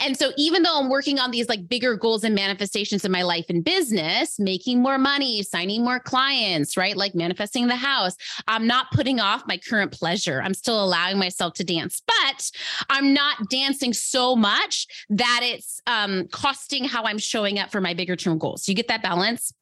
And 0.00 0.16
so 0.16 0.32
even 0.36 0.62
though 0.62 0.78
I'm 0.78 0.88
working 0.88 1.18
on 1.18 1.30
these 1.30 1.48
like 1.48 1.68
bigger 1.68 1.94
goals 1.94 2.24
and 2.24 2.34
manifestations 2.34 3.04
in 3.04 3.12
my 3.12 3.22
life 3.22 3.46
and 3.48 3.62
business, 3.62 4.38
making 4.38 4.80
more 4.82 4.98
money, 4.98 5.42
signing 5.42 5.84
more 5.84 6.00
clients, 6.00 6.76
right? 6.76 6.96
Like 6.96 7.14
manifesting 7.14 7.68
the 7.68 7.76
house, 7.76 8.16
I'm 8.48 8.66
not 8.66 8.90
putting 8.92 9.20
off 9.20 9.44
my 9.46 9.58
current 9.58 9.92
pleasure. 9.92 10.40
I'm 10.42 10.54
still 10.54 10.82
allowing 10.82 11.18
myself 11.18 11.54
to 11.54 11.64
dance, 11.64 12.02
but 12.06 12.50
I'm 12.88 13.12
not 13.12 13.50
dancing 13.50 13.92
so 13.92 14.34
much 14.34 14.86
that 15.10 15.40
it's 15.42 15.80
um, 15.86 16.28
costing 16.28 16.84
how 16.84 17.04
I'm 17.04 17.18
showing 17.18 17.58
up 17.58 17.70
for 17.70 17.80
my 17.80 17.94
bigger 17.94 18.16
term 18.16 18.38
goals. 18.38 18.68
You 18.68 18.74
get 18.74 18.88
that 18.88 19.02
balance? 19.02 19.52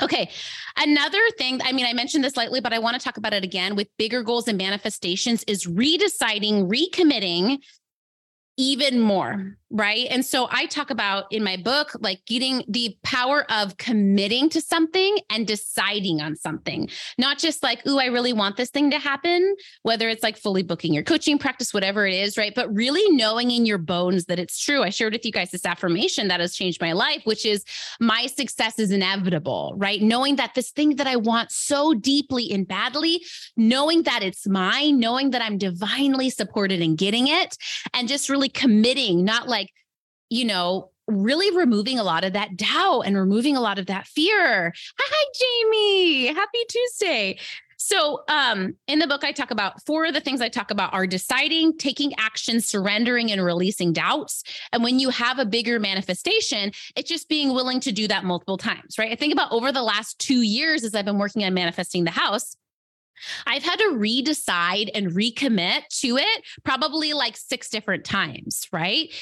Okay. 0.00 0.30
Another 0.76 1.20
thing, 1.38 1.60
I 1.64 1.72
mean, 1.72 1.86
I 1.86 1.94
mentioned 1.94 2.22
this 2.22 2.36
lightly, 2.36 2.60
but 2.60 2.72
I 2.74 2.78
want 2.78 2.98
to 2.98 3.02
talk 3.02 3.16
about 3.16 3.32
it 3.32 3.44
again 3.44 3.76
with 3.76 3.88
bigger 3.96 4.22
goals 4.22 4.46
and 4.46 4.58
manifestations 4.58 5.42
is 5.46 5.66
redeciding, 5.66 6.70
recommitting 6.70 7.60
even 8.56 9.00
more 9.00 9.56
right? 9.70 10.06
And 10.10 10.24
so 10.24 10.48
I 10.50 10.66
talk 10.66 10.90
about 10.90 11.24
in 11.32 11.42
my 11.42 11.56
book, 11.56 11.92
like 12.00 12.24
getting 12.26 12.62
the 12.68 12.96
power 13.02 13.44
of 13.50 13.76
committing 13.78 14.48
to 14.50 14.60
something 14.60 15.18
and 15.28 15.46
deciding 15.46 16.20
on 16.20 16.36
something, 16.36 16.88
not 17.18 17.38
just 17.38 17.62
like, 17.62 17.84
ooh, 17.86 17.98
I 17.98 18.06
really 18.06 18.32
want 18.32 18.56
this 18.56 18.70
thing 18.70 18.90
to 18.92 18.98
happen, 18.98 19.56
whether 19.82 20.08
it's 20.08 20.22
like 20.22 20.36
fully 20.36 20.62
booking 20.62 20.94
your 20.94 21.02
coaching 21.02 21.38
practice, 21.38 21.74
whatever 21.74 22.06
it 22.06 22.14
is, 22.14 22.38
right? 22.38 22.54
But 22.54 22.72
really 22.72 23.10
knowing 23.16 23.50
in 23.50 23.66
your 23.66 23.78
bones 23.78 24.26
that 24.26 24.38
it's 24.38 24.58
true. 24.58 24.82
I 24.82 24.90
shared 24.90 25.12
with 25.12 25.24
you 25.24 25.32
guys 25.32 25.50
this 25.50 25.66
affirmation 25.66 26.28
that 26.28 26.40
has 26.40 26.54
changed 26.54 26.80
my 26.80 26.92
life, 26.92 27.22
which 27.24 27.44
is 27.44 27.64
my 27.98 28.26
success 28.26 28.78
is 28.78 28.92
inevitable, 28.92 29.74
right? 29.76 30.00
Knowing 30.00 30.36
that 30.36 30.54
this 30.54 30.70
thing 30.70 30.96
that 30.96 31.08
I 31.08 31.16
want 31.16 31.50
so 31.50 31.92
deeply 31.92 32.52
and 32.52 32.66
badly, 32.68 33.22
knowing 33.56 34.04
that 34.04 34.22
it's 34.22 34.46
mine, 34.46 35.00
knowing 35.00 35.30
that 35.30 35.42
I'm 35.42 35.58
divinely 35.58 36.30
supported 36.30 36.80
in 36.80 36.94
getting 36.94 37.26
it, 37.26 37.56
and 37.92 38.06
just 38.06 38.28
really 38.28 38.45
committing, 38.54 39.24
not 39.24 39.48
like, 39.48 39.70
you 40.30 40.44
know, 40.44 40.90
really 41.08 41.56
removing 41.56 41.98
a 41.98 42.02
lot 42.02 42.24
of 42.24 42.32
that 42.32 42.56
doubt 42.56 43.02
and 43.02 43.16
removing 43.16 43.56
a 43.56 43.60
lot 43.60 43.78
of 43.78 43.86
that 43.86 44.06
fear. 44.06 44.72
Hi, 44.98 45.24
Jamie. 45.38 46.34
Happy 46.34 46.58
Tuesday. 46.68 47.38
So, 47.78 48.24
um, 48.28 48.74
in 48.88 48.98
the 48.98 49.06
book, 49.06 49.22
I 49.22 49.32
talk 49.32 49.50
about 49.50 49.84
four 49.84 50.06
of 50.06 50.14
the 50.14 50.20
things 50.20 50.40
I 50.40 50.48
talk 50.48 50.70
about 50.70 50.92
are 50.92 51.06
deciding, 51.06 51.78
taking 51.78 52.12
action, 52.18 52.60
surrendering, 52.60 53.30
and 53.30 53.44
releasing 53.44 53.92
doubts. 53.92 54.42
And 54.72 54.82
when 54.82 54.98
you 54.98 55.10
have 55.10 55.38
a 55.38 55.44
bigger 55.44 55.78
manifestation, 55.78 56.72
it's 56.96 57.08
just 57.08 57.28
being 57.28 57.52
willing 57.52 57.78
to 57.80 57.92
do 57.92 58.08
that 58.08 58.24
multiple 58.24 58.56
times, 58.56 58.98
right? 58.98 59.12
I 59.12 59.14
think 59.14 59.32
about 59.32 59.52
over 59.52 59.70
the 59.72 59.82
last 59.82 60.18
two 60.18 60.42
years 60.42 60.84
as 60.84 60.94
I've 60.94 61.04
been 61.04 61.18
working 61.18 61.44
on 61.44 61.54
manifesting 61.54 62.04
the 62.04 62.10
house. 62.10 62.56
I've 63.46 63.62
had 63.62 63.78
to 63.78 63.96
redecide 63.96 64.90
and 64.94 65.12
recommit 65.12 65.82
to 66.00 66.16
it 66.16 66.44
probably 66.64 67.12
like 67.12 67.36
six 67.36 67.68
different 67.68 68.04
times, 68.04 68.66
right? 68.72 69.12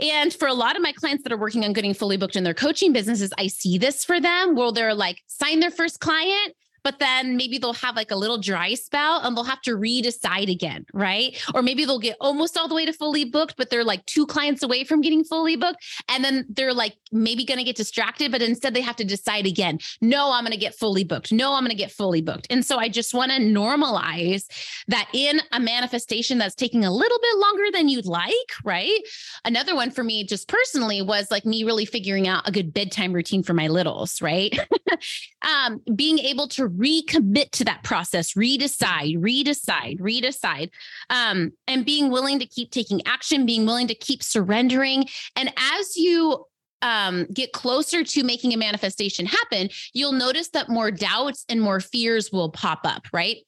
And 0.00 0.32
for 0.32 0.46
a 0.46 0.54
lot 0.54 0.76
of 0.76 0.82
my 0.82 0.92
clients 0.92 1.24
that 1.24 1.32
are 1.32 1.38
working 1.38 1.64
on 1.64 1.72
getting 1.72 1.94
fully 1.94 2.16
booked 2.16 2.36
in 2.36 2.44
their 2.44 2.54
coaching 2.54 2.92
businesses, 2.92 3.32
I 3.36 3.48
see 3.48 3.78
this 3.78 4.04
for 4.04 4.20
them 4.20 4.54
where 4.54 4.72
they're 4.72 4.94
like, 4.94 5.18
sign 5.26 5.60
their 5.60 5.72
first 5.72 5.98
client, 6.00 6.54
but 6.88 7.00
then 7.00 7.36
maybe 7.36 7.58
they'll 7.58 7.74
have 7.74 7.96
like 7.96 8.10
a 8.10 8.16
little 8.16 8.38
dry 8.38 8.72
spell 8.72 9.20
and 9.20 9.36
they'll 9.36 9.44
have 9.44 9.60
to 9.60 9.76
redecide 9.76 10.50
again, 10.50 10.86
right? 10.94 11.38
Or 11.52 11.60
maybe 11.60 11.84
they'll 11.84 11.98
get 11.98 12.16
almost 12.18 12.56
all 12.56 12.66
the 12.66 12.74
way 12.74 12.86
to 12.86 12.94
fully 12.94 13.26
booked, 13.26 13.58
but 13.58 13.68
they're 13.68 13.84
like 13.84 14.06
two 14.06 14.24
clients 14.24 14.62
away 14.62 14.84
from 14.84 15.02
getting 15.02 15.22
fully 15.22 15.54
booked. 15.54 15.84
And 16.08 16.24
then 16.24 16.46
they're 16.48 16.72
like 16.72 16.96
maybe 17.12 17.44
going 17.44 17.58
to 17.58 17.64
get 17.64 17.76
distracted, 17.76 18.32
but 18.32 18.40
instead 18.40 18.72
they 18.72 18.80
have 18.80 18.96
to 18.96 19.04
decide 19.04 19.46
again 19.46 19.80
no, 20.00 20.32
I'm 20.32 20.44
going 20.44 20.52
to 20.52 20.58
get 20.58 20.74
fully 20.76 21.04
booked. 21.04 21.30
No, 21.30 21.52
I'm 21.52 21.62
going 21.62 21.70
to 21.70 21.76
get 21.76 21.90
fully 21.90 22.22
booked. 22.22 22.46
And 22.48 22.64
so 22.64 22.78
I 22.78 22.88
just 22.88 23.12
want 23.12 23.32
to 23.32 23.38
normalize 23.38 24.46
that 24.86 25.08
in 25.12 25.42
a 25.52 25.60
manifestation 25.60 26.38
that's 26.38 26.54
taking 26.54 26.86
a 26.86 26.90
little 26.90 27.18
bit 27.18 27.36
longer 27.36 27.64
than 27.72 27.90
you'd 27.90 28.06
like, 28.06 28.32
right? 28.64 29.00
Another 29.44 29.74
one 29.74 29.90
for 29.90 30.02
me, 30.02 30.24
just 30.24 30.48
personally, 30.48 31.02
was 31.02 31.30
like 31.30 31.44
me 31.44 31.64
really 31.64 31.84
figuring 31.84 32.28
out 32.28 32.48
a 32.48 32.52
good 32.52 32.72
bedtime 32.72 33.12
routine 33.12 33.42
for 33.42 33.52
my 33.52 33.68
littles, 33.68 34.22
right? 34.22 34.58
um, 35.42 35.82
being 35.94 36.18
able 36.20 36.48
to 36.48 36.66
recommit 36.78 37.50
to 37.50 37.64
that 37.64 37.82
process, 37.82 38.34
redecide, 38.34 39.18
redecide, 39.18 40.00
redecide, 40.00 40.70
um, 41.10 41.52
and 41.66 41.84
being 41.84 42.10
willing 42.10 42.38
to 42.38 42.46
keep 42.46 42.70
taking 42.70 43.04
action, 43.06 43.46
being 43.46 43.66
willing 43.66 43.88
to 43.88 43.94
keep 43.94 44.22
surrendering. 44.22 45.04
And 45.36 45.52
as 45.56 45.96
you 45.96 46.44
um, 46.82 47.26
get 47.32 47.52
closer 47.52 48.04
to 48.04 48.22
making 48.22 48.52
a 48.54 48.56
manifestation 48.56 49.26
happen, 49.26 49.68
you'll 49.92 50.12
notice 50.12 50.50
that 50.50 50.68
more 50.68 50.90
doubts 50.90 51.44
and 51.48 51.60
more 51.60 51.80
fears 51.80 52.30
will 52.32 52.50
pop 52.50 52.80
up, 52.84 53.06
right? 53.12 53.38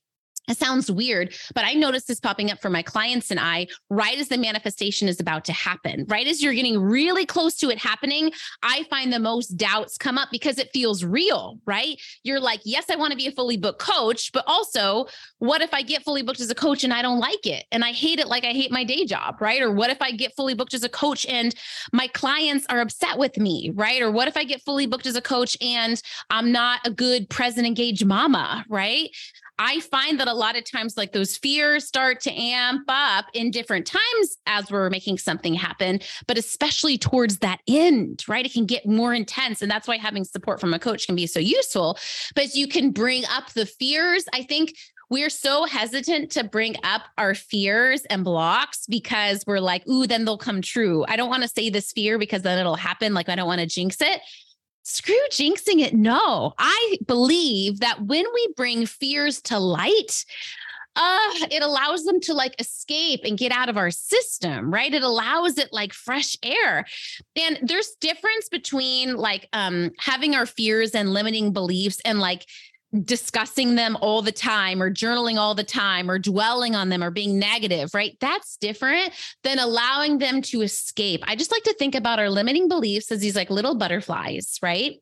It 0.51 0.59
sounds 0.59 0.91
weird, 0.91 1.33
but 1.55 1.65
I 1.65 1.75
noticed 1.75 2.09
this 2.09 2.19
popping 2.19 2.51
up 2.51 2.61
for 2.61 2.71
my 2.71 2.83
clients 2.83 3.31
and 3.31 3.39
I 3.39 3.69
right 3.89 4.19
as 4.19 4.29
the 4.29 4.37
manifestation 4.37 5.09
is 5.09 5.21
about 5.21 5.45
to 5.45 5.53
happen. 5.53 6.05
Right 6.09 6.27
as 6.27 6.43
you're 6.43 6.55
getting 6.55 6.79
really 6.81 7.25
close 7.25 7.55
to 7.59 7.71
it 7.71 7.79
happening, 7.79 8.33
I 8.63 8.83
find 8.91 9.13
the 9.13 9.21
most 9.21 9.57
doubts 9.57 9.97
come 9.97 10.19
up 10.19 10.29
because 10.33 10.59
it 10.59 10.71
feels 10.73 11.05
real, 11.05 11.61
right? 11.67 11.97
You're 12.25 12.41
like, 12.41 12.61
yes, 12.65 12.91
I 12.91 12.97
want 12.97 13.13
to 13.13 13.17
be 13.17 13.29
a 13.29 13.33
fully 13.33 13.57
booked 13.57 13.81
coach, 13.81 14.33
but 14.33 14.43
also, 14.49 15.07
what 15.39 15.63
if 15.63 15.73
I 15.73 15.83
get 15.83 16.03
fully 16.03 16.23
booked 16.23 16.41
as 16.41 16.51
a 16.51 16.55
coach 16.55 16.83
and 16.83 16.93
I 16.93 17.01
don't 17.01 17.21
like 17.21 17.47
it 17.47 17.65
and 17.71 17.85
I 17.85 17.93
hate 17.93 18.19
it 18.19 18.27
like 18.27 18.45
I 18.45 18.53
hate 18.53 18.73
my 18.73 18.83
day 18.83 19.05
job, 19.05 19.41
right? 19.41 19.63
Or 19.63 19.71
what 19.71 19.91
if 19.91 20.03
I 20.03 20.11
get 20.11 20.35
fully 20.35 20.55
booked 20.55 20.75
as 20.75 20.83
a 20.83 20.89
coach 20.89 21.25
and 21.27 21.55
my 21.93 22.09
clients 22.09 22.67
are 22.69 22.81
upset 22.81 23.19
with 23.19 23.39
me, 23.39 23.71
right? 23.75 24.03
Or 24.03 24.11
what 24.11 24.27
if 24.27 24.37
I 24.37 24.43
get 24.43 24.63
fully 24.63 24.87
booked 24.87 25.07
as 25.07 25.15
a 25.15 25.23
coach 25.23 25.57
and 25.61 26.03
I'm 26.29 26.51
not 26.51 26.81
a 26.85 26.91
good 26.91 27.31
present 27.31 27.69
engaged 27.69 28.05
mama, 28.05 28.65
right? 28.69 29.11
I 29.63 29.81
find 29.81 30.19
that 30.19 30.27
a 30.27 30.33
lot 30.41 30.57
of 30.57 30.69
times, 30.71 30.97
like 30.97 31.13
those 31.13 31.37
fears 31.37 31.87
start 31.87 32.21
to 32.23 32.33
amp 32.33 32.85
up 32.89 33.27
in 33.35 33.51
different 33.51 33.87
times 33.87 34.37
as 34.47 34.71
we're 34.71 34.91
making 34.91 35.19
something 35.19 35.55
happen, 35.55 36.01
but 36.27 36.39
especially 36.39 36.99
towards 36.99 37.39
that 37.39 37.61
end, 37.69 38.25
right? 38.27 38.47
It 38.47 38.53
can 38.53 38.67
get 38.67 38.87
more 38.87 39.15
intense. 39.15 39.63
And 39.63 39.71
that's 39.71 39.87
why 39.87 39.99
having 39.99 40.25
support 40.25 40.61
from 40.61 40.75
a 40.75 40.79
coach 40.79 41.07
can 41.07 41.15
be 41.15 41.27
so 41.27 41.41
useful. 41.41 41.99
But 42.35 42.55
you 42.55 42.67
can 42.67 42.91
bring 42.91 43.25
up 43.27 43.53
the 43.53 43.67
fears. 43.67 44.25
I 44.33 44.43
think 44.43 44.75
we're 45.11 45.31
so 45.31 45.65
hesitant 45.65 46.31
to 46.33 46.45
bring 46.45 46.77
up 46.85 47.03
our 47.19 47.35
fears 47.35 48.03
and 48.05 48.25
blocks 48.25 48.87
because 48.89 49.43
we're 49.47 49.59
like, 49.59 49.87
ooh, 49.89 50.07
then 50.07 50.25
they'll 50.25 50.39
come 50.39 50.63
true. 50.63 51.05
I 51.09 51.17
don't 51.17 51.29
want 51.29 51.43
to 51.43 51.49
say 51.49 51.69
this 51.69 51.93
fear 51.93 52.17
because 52.17 52.43
then 52.43 52.59
it'll 52.59 52.77
happen. 52.77 53.13
Like, 53.13 53.29
I 53.29 53.35
don't 53.35 53.49
want 53.49 53.61
to 53.61 53.67
jinx 53.67 54.01
it 54.01 54.21
screw 54.83 55.21
jinxing 55.31 55.81
it. 55.81 55.95
No, 55.95 56.55
I 56.59 56.99
believe 57.07 57.81
that 57.81 58.03
when 58.03 58.25
we 58.33 58.49
bring 58.57 58.87
fears 58.87 59.41
to 59.43 59.59
light, 59.59 60.25
uh, 60.97 61.31
it 61.51 61.63
allows 61.63 62.05
them 62.05 62.21
to 62.21 62.35
like 62.35 62.61
escape 62.61 63.21
and 63.25 63.39
get 63.39 63.53
out 63.53 63.69
of 63.69 63.77
our 63.77 63.91
system, 63.91 64.73
right? 64.73 64.93
It 64.93 65.03
allows 65.03 65.57
it 65.57 65.69
like 65.73 65.93
fresh 65.93 66.37
air. 66.43 66.85
And 67.37 67.59
there's 67.63 67.97
difference 68.01 68.49
between 68.51 69.17
like 69.17 69.49
um 69.53 69.93
having 69.99 70.35
our 70.35 70.47
fears 70.47 70.91
and 70.93 71.13
limiting 71.13 71.53
beliefs 71.53 72.01
and 72.05 72.19
like 72.19 72.47
discussing 73.05 73.77
them 73.77 73.97
all 74.01 74.23
the 74.23 74.33
time 74.33 74.83
or 74.83 74.93
journaling 74.93 75.37
all 75.37 75.55
the 75.55 75.65
time 75.65 76.11
or 76.11 76.19
dwelling 76.19 76.75
on 76.75 76.89
them 76.89 77.03
or 77.03 77.11
being 77.11 77.39
negative, 77.39 77.91
right? 77.95 78.17
That's 78.21 78.57
different 78.57 79.13
than 79.45 79.59
allowing 79.59 80.19
them 80.19 80.43
to 80.43 80.63
escape. 80.63 81.23
I 81.27 81.37
just 81.37 81.53
like 81.53 81.63
to 81.65 81.75
think 81.75 81.95
about 81.95 82.19
our 82.19 82.31
limiting 82.31 82.69
beliefs 82.69 83.13
as 83.13 83.21
these 83.21 83.37
like 83.37 83.51
little 83.51 83.77
butterflies, 83.77 84.59
right? 84.63 84.97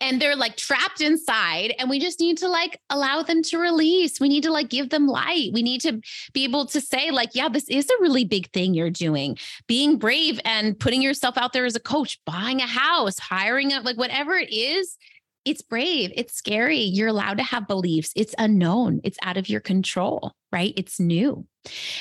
and 0.00 0.20
they're 0.20 0.36
like 0.36 0.56
trapped 0.56 1.00
inside 1.00 1.74
and 1.78 1.88
we 1.88 1.98
just 1.98 2.20
need 2.20 2.38
to 2.38 2.48
like 2.48 2.80
allow 2.90 3.22
them 3.22 3.42
to 3.42 3.58
release 3.58 4.20
we 4.20 4.28
need 4.28 4.42
to 4.42 4.50
like 4.50 4.68
give 4.68 4.90
them 4.90 5.06
light 5.06 5.50
we 5.52 5.62
need 5.62 5.80
to 5.80 6.00
be 6.32 6.44
able 6.44 6.66
to 6.66 6.80
say 6.80 7.10
like 7.10 7.30
yeah 7.34 7.48
this 7.48 7.68
is 7.68 7.88
a 7.88 8.00
really 8.00 8.24
big 8.24 8.50
thing 8.52 8.74
you're 8.74 8.90
doing 8.90 9.36
being 9.66 9.98
brave 9.98 10.40
and 10.44 10.78
putting 10.78 11.02
yourself 11.02 11.36
out 11.36 11.52
there 11.52 11.64
as 11.64 11.76
a 11.76 11.80
coach 11.80 12.18
buying 12.26 12.60
a 12.60 12.66
house 12.66 13.18
hiring 13.18 13.72
a 13.72 13.80
like 13.80 13.96
whatever 13.96 14.34
it 14.34 14.52
is 14.52 14.96
it's 15.44 15.62
brave, 15.62 16.12
it's 16.14 16.34
scary. 16.34 16.80
You're 16.80 17.08
allowed 17.08 17.38
to 17.38 17.44
have 17.44 17.66
beliefs. 17.66 18.12
It's 18.16 18.34
unknown, 18.38 19.00
it's 19.04 19.18
out 19.22 19.36
of 19.36 19.48
your 19.48 19.60
control, 19.60 20.32
right? 20.50 20.74
It's 20.76 21.00
new. 21.00 21.46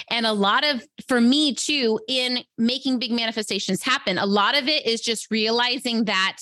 And 0.10 0.25
a 0.25 0.34
lot 0.34 0.65
of, 0.65 0.84
for 1.08 1.21
me 1.21 1.54
too, 1.54 1.99
in 2.08 2.43
making 2.58 2.99
big 2.99 3.12
manifestations 3.12 3.84
happen, 3.84 4.17
a 4.17 4.25
lot 4.25 4.58
of 4.58 4.67
it 4.67 4.86
is 4.86 5.01
just 5.01 5.30
realizing 5.30 6.06
that 6.06 6.38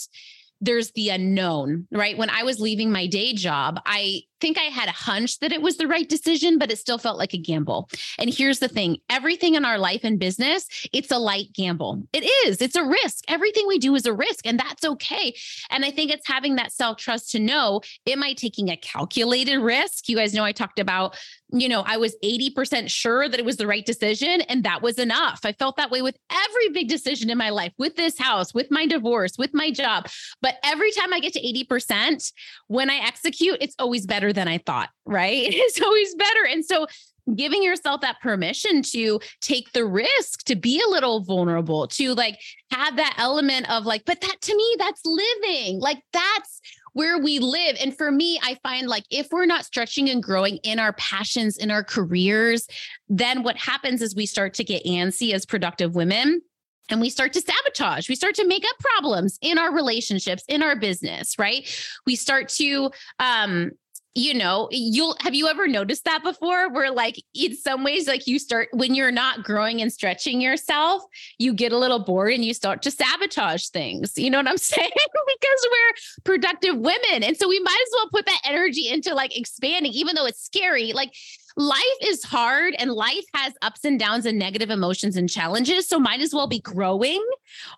there's 0.62 0.92
the 0.92 1.10
unknown, 1.10 1.88
right? 1.92 2.18
When 2.18 2.30
I 2.30 2.44
was 2.44 2.60
leaving 2.60 2.92
my 2.92 3.08
day 3.08 3.34
job, 3.34 3.80
I 3.86 4.24
think 4.40 4.58
I 4.58 4.64
had 4.64 4.90
a 4.90 4.94
hunch 4.94 5.40
that 5.40 5.52
it 5.52 5.62
was 5.62 5.78
the 5.78 5.88
right 5.88 6.08
decision, 6.08 6.58
but 6.58 6.72
it 6.72 6.78
still 6.78 6.98
felt 6.98 7.18
like 7.18 7.34
a 7.34 7.38
gamble. 7.38 7.90
And 8.18 8.34
here's 8.34 8.60
the 8.60 8.68
thing 8.68 8.98
everything 9.10 9.56
in 9.56 9.66
our 9.66 9.78
life 9.78 10.02
and 10.04 10.20
business, 10.20 10.68
it's 10.94 11.12
a 11.12 11.18
light 11.18 11.54
gamble. 11.54 12.04
It 12.14 12.30
is, 12.48 12.62
it's 12.62 12.76
a 12.76 12.84
risk. 12.84 13.24
Everything 13.28 13.68
we 13.68 13.80
do 13.80 13.96
is 13.96 14.06
a 14.06 14.14
risk, 14.14 14.46
and 14.46 14.60
that's 14.60 14.86
okay. 14.86 15.36
And 15.70 15.86
I 15.86 15.92
think 15.92 16.12
it's 16.12 16.28
having 16.28 16.56
that 16.56 16.72
self 16.72 16.98
trust 16.98 17.32
to 17.32 17.40
know 17.40 17.82
am 18.08 18.24
I 18.24 18.34
taking 18.34 18.70
a 18.70 18.78
calculated 18.78 19.60
risk? 19.60 20.10
You 20.10 20.18
guys 20.18 20.34
know 20.34 20.44
I 20.44 20.52
talked 20.52 20.80
about, 20.80 21.18
you 21.52 21.68
know, 21.68 21.84
I 21.86 21.98
was 21.98 22.16
80% 22.24 22.90
sure 22.90 23.28
that 23.28 23.40
it 23.40 23.46
was 23.46 23.58
the 23.58 23.68
right 23.68 23.86
decision, 23.86 24.42
and 24.42 24.64
that 24.64 24.82
was 24.82 25.00
enough. 25.00 25.42
I 25.44 25.54
felt 25.54 25.78
that 25.78 25.92
way 25.92 26.02
with 26.02 26.18
every 26.32 26.70
big 26.70 26.88
decision 26.88 27.30
in 27.30 27.38
my 27.38 27.50
life, 27.50 27.74
with 27.78 27.96
this 27.96 28.18
house, 28.20 28.54
with 28.54 28.70
my 28.70 28.86
divorce, 28.86 29.38
with 29.38 29.54
my 29.54 29.72
job. 29.72 30.08
But 30.42 30.56
every 30.64 30.92
time 30.92 31.14
I 31.14 31.20
get 31.20 31.34
to 31.34 31.42
80%, 31.42 32.32
when 32.68 32.90
I 32.90 32.98
execute, 32.98 33.58
it's 33.62 33.76
always 33.80 34.06
better 34.06 34.29
better 34.30 34.34
than 34.34 34.48
I 34.48 34.60
thought, 34.60 34.90
right? 35.06 35.48
It's 35.70 35.82
always 35.82 36.16
better. 36.16 36.46
And 36.50 36.66
so 36.66 36.88
giving 37.36 37.62
yourself 37.62 38.02
that 38.02 38.20
permission 38.22 38.82
to 38.82 39.20
take 39.42 39.72
the 39.74 39.86
risk, 39.86 40.44
to 40.46 40.56
be 40.56 40.82
a 40.82 40.90
little 40.90 41.22
vulnerable, 41.24 41.88
to 41.88 42.16
like 42.16 42.40
have 42.72 42.96
that 42.96 43.16
element 43.18 43.70
of 43.70 43.86
like, 43.86 44.04
but 44.06 44.22
that 44.22 44.38
to 44.42 44.56
me, 44.56 44.76
that's 44.80 45.02
living. 45.06 45.80
Like 45.80 46.02
that's 46.12 46.62
where 46.94 47.20
we 47.20 47.38
live. 47.40 47.78
And 47.80 47.96
for 47.96 48.12
me, 48.12 48.40
I 48.42 48.58
find 48.64 48.88
like 48.88 49.04
if 49.12 49.28
we're 49.32 49.46
not 49.46 49.66
stretching 49.66 50.10
and 50.10 50.24
growing 50.24 50.58
in 50.64 50.80
our 50.80 50.94
passions, 50.94 51.58
in 51.58 51.70
our 51.70 51.84
careers, 51.84 52.68
then 53.10 53.44
what 53.44 53.58
happens 53.58 54.02
is 54.02 54.16
we 54.16 54.26
start 54.26 54.56
to 54.56 54.64
get 54.64 54.84
antsy 54.86 55.34
as 55.34 55.46
productive 55.46 55.94
women 55.94 56.42
and 56.90 57.00
we 57.00 57.10
start 57.10 57.34
to 57.34 57.42
sabotage 57.42 58.10
we 58.10 58.16
start 58.16 58.36
to 58.36 58.48
make 58.48 58.64
up 58.66 58.76
problems 58.80 59.38
in 59.42 59.58
our 59.58 59.74
relationships 59.74 60.44
in 60.48 60.64
our 60.64 60.76
business 60.76 61.38
right 61.38 61.70
we 62.06 62.16
start 62.16 62.50
to 62.50 62.90
um 63.20 63.72
you 64.16 64.34
know, 64.34 64.68
you'll 64.72 65.16
have 65.22 65.36
you 65.36 65.48
ever 65.48 65.68
noticed 65.68 66.06
that 66.06 66.24
before 66.24 66.72
where 66.74 66.92
like 66.92 67.24
in 67.34 67.56
some 67.56 67.84
ways 67.84 68.08
like 68.08 68.26
you 68.28 68.40
start 68.40 68.70
when 68.74 68.96
you're 68.96 69.12
not 69.12 69.44
growing 69.44 69.82
and 69.82 69.94
stretching 69.94 70.42
yourself, 70.42 71.04
you 71.38 71.54
get 71.54 71.72
a 71.72 71.78
little 71.78 72.00
bored 72.00 72.34
and 72.34 72.44
you 72.44 72.54
start 72.54 72.82
to 72.82 72.92
sabotage 72.92 73.68
things. 73.68 74.18
You 74.18 74.30
know 74.32 74.40
what 74.40 74.48
I'm 74.48 74.58
saying? 74.58 74.90
because 74.92 75.68
we're 75.72 76.24
productive 76.24 76.76
women. 76.78 77.24
And 77.24 77.38
so 77.38 77.48
we 77.48 77.60
might 77.60 77.82
as 77.82 77.92
well 77.94 78.10
put 78.10 78.26
that 78.26 78.42
energy 78.46 78.90
into 78.90 79.14
like 79.14 79.38
expanding 79.38 79.92
even 79.94 80.16
though 80.16 80.26
it's 80.26 80.44
scary. 80.44 80.92
Like 80.92 81.14
life 81.56 81.78
is 82.02 82.24
hard 82.24 82.76
and 82.80 82.92
life 82.92 83.26
has 83.36 83.54
ups 83.62 83.86
and 83.86 84.00
downs 84.00 84.26
and 84.26 84.40
negative 84.40 84.70
emotions 84.70 85.18
and 85.18 85.30
challenges, 85.30 85.88
so 85.88 86.00
might 86.00 86.22
as 86.22 86.34
well 86.34 86.48
be 86.48 86.60
growing 86.60 87.24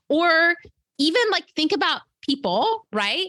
or 0.08 0.56
even 0.98 1.22
like 1.32 1.46
think 1.56 1.72
about 1.72 2.02
people, 2.22 2.88
right? 2.94 3.28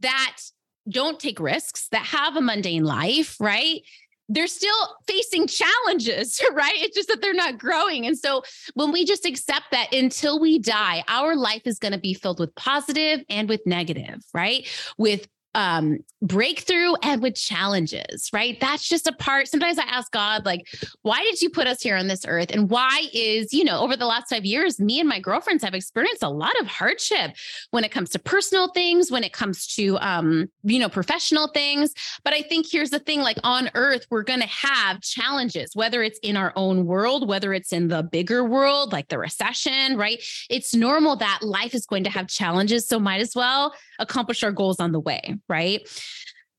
That 0.00 0.38
don't 0.88 1.20
take 1.20 1.40
risks, 1.40 1.88
that 1.88 2.04
have 2.06 2.36
a 2.36 2.40
mundane 2.40 2.84
life, 2.84 3.36
right? 3.40 3.82
They're 4.28 4.46
still 4.46 4.96
facing 5.06 5.46
challenges, 5.46 6.40
right? 6.52 6.74
It's 6.76 6.96
just 6.96 7.08
that 7.08 7.20
they're 7.20 7.34
not 7.34 7.58
growing. 7.58 8.06
And 8.06 8.16
so 8.16 8.42
when 8.74 8.92
we 8.92 9.04
just 9.04 9.26
accept 9.26 9.66
that 9.72 9.92
until 9.92 10.40
we 10.40 10.58
die, 10.58 11.04
our 11.08 11.36
life 11.36 11.62
is 11.66 11.78
going 11.78 11.92
to 11.92 11.98
be 11.98 12.14
filled 12.14 12.40
with 12.40 12.54
positive 12.54 13.24
and 13.28 13.48
with 13.48 13.60
negative, 13.66 14.20
right? 14.32 14.66
With 14.96 15.28
um, 15.54 15.98
breakthrough 16.22 16.94
and 17.02 17.20
with 17.20 17.34
challenges, 17.34 18.30
right? 18.32 18.58
That's 18.60 18.88
just 18.88 19.06
a 19.06 19.12
part. 19.12 19.48
Sometimes 19.48 19.78
I 19.78 19.84
ask 19.84 20.10
God, 20.12 20.46
like, 20.46 20.66
why 21.02 21.22
did 21.22 21.42
you 21.42 21.50
put 21.50 21.66
us 21.66 21.82
here 21.82 21.96
on 21.96 22.06
this 22.06 22.24
earth? 22.26 22.50
And 22.52 22.70
why 22.70 23.06
is, 23.12 23.52
you 23.52 23.64
know, 23.64 23.80
over 23.80 23.96
the 23.96 24.06
last 24.06 24.30
five 24.30 24.44
years, 24.44 24.78
me 24.78 25.00
and 25.00 25.08
my 25.08 25.18
girlfriends 25.18 25.64
have 25.64 25.74
experienced 25.74 26.22
a 26.22 26.28
lot 26.28 26.58
of 26.60 26.66
hardship 26.66 27.32
when 27.70 27.84
it 27.84 27.90
comes 27.90 28.10
to 28.10 28.18
personal 28.18 28.68
things, 28.68 29.10
when 29.10 29.24
it 29.24 29.32
comes 29.32 29.66
to, 29.74 29.98
um, 29.98 30.48
you 30.62 30.78
know, 30.78 30.88
professional 30.88 31.48
things. 31.48 31.92
But 32.24 32.34
I 32.34 32.42
think 32.42 32.66
here's 32.70 32.90
the 32.90 33.00
thing 33.00 33.20
like 33.20 33.38
on 33.42 33.70
earth, 33.74 34.06
we're 34.10 34.22
going 34.22 34.40
to 34.40 34.46
have 34.46 35.00
challenges, 35.00 35.74
whether 35.74 36.02
it's 36.02 36.20
in 36.20 36.36
our 36.36 36.52
own 36.56 36.86
world, 36.86 37.28
whether 37.28 37.52
it's 37.52 37.72
in 37.72 37.88
the 37.88 38.02
bigger 38.02 38.44
world, 38.44 38.92
like 38.92 39.08
the 39.08 39.18
recession, 39.18 39.96
right? 39.96 40.22
It's 40.48 40.74
normal 40.74 41.16
that 41.16 41.40
life 41.42 41.74
is 41.74 41.84
going 41.84 42.04
to 42.04 42.10
have 42.10 42.28
challenges. 42.28 42.86
So 42.86 43.00
might 43.00 43.20
as 43.20 43.34
well 43.34 43.74
accomplish 44.02 44.42
our 44.42 44.52
goals 44.52 44.80
on 44.80 44.92
the 44.92 45.00
way, 45.00 45.36
right? 45.48 45.88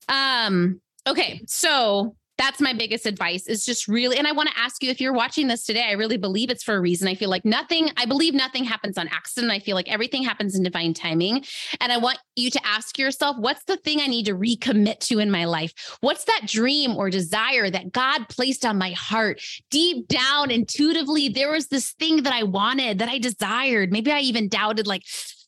Um, 0.08 0.82
okay, 1.08 1.41
so 1.47 2.15
that's 2.38 2.60
my 2.60 2.73
biggest 2.73 3.06
advice 3.06 3.47
is 3.47 3.65
just 3.65 3.88
really 3.88 4.17
and 4.17 4.27
i 4.27 4.32
want 4.32 4.49
to 4.49 4.60
ask 4.60 4.82
you 4.82 4.89
if 4.89 4.99
you're 4.99 5.13
watching 5.13 5.47
this 5.47 5.65
today 5.65 5.86
i 5.88 5.91
really 5.91 6.17
believe 6.17 6.49
it's 6.49 6.63
for 6.63 6.75
a 6.75 6.82
reason. 6.82 7.08
I 7.08 7.15
feel 7.15 7.29
like 7.29 7.45
nothing 7.45 7.89
i 7.97 8.06
believe 8.06 8.34
nothing 8.34 8.63
happens 8.63 8.97
on 8.97 9.08
accident. 9.10 9.51
I 9.51 9.60
feel 9.60 9.75
like 9.75 9.91
everything 9.91 10.23
happens 10.23 10.56
in 10.56 10.63
divine 10.63 10.93
timing. 10.93 11.43
And 11.79 11.91
i 11.91 11.97
want 11.97 12.17
you 12.36 12.49
to 12.49 12.60
ask 12.65 12.97
yourself 12.97 13.38
what's 13.38 13.63
the 13.65 13.77
thing 13.77 13.99
i 13.99 14.08
need 14.08 14.25
to 14.25 14.36
recommit 14.36 14.99
to 15.01 15.19
in 15.19 15.29
my 15.29 15.45
life? 15.45 15.73
What's 16.01 16.25
that 16.25 16.41
dream 16.45 16.95
or 16.95 17.10
desire 17.10 17.69
that 17.69 17.91
god 17.91 18.27
placed 18.29 18.65
on 18.65 18.77
my 18.77 18.91
heart? 18.91 19.41
Deep 19.69 20.08
down 20.08 20.49
intuitively 20.49 21.29
there 21.29 21.51
was 21.51 21.67
this 21.67 21.91
thing 21.93 22.23
that 22.23 22.34
i 22.34 22.43
wanted 22.43 22.99
that 22.99 23.10
i 23.10 23.19
desired. 23.19 23.91
Maybe 23.91 24.12
i 24.12 24.19
even 24.19 24.49
doubted 24.49 24.88
like 24.88 25.03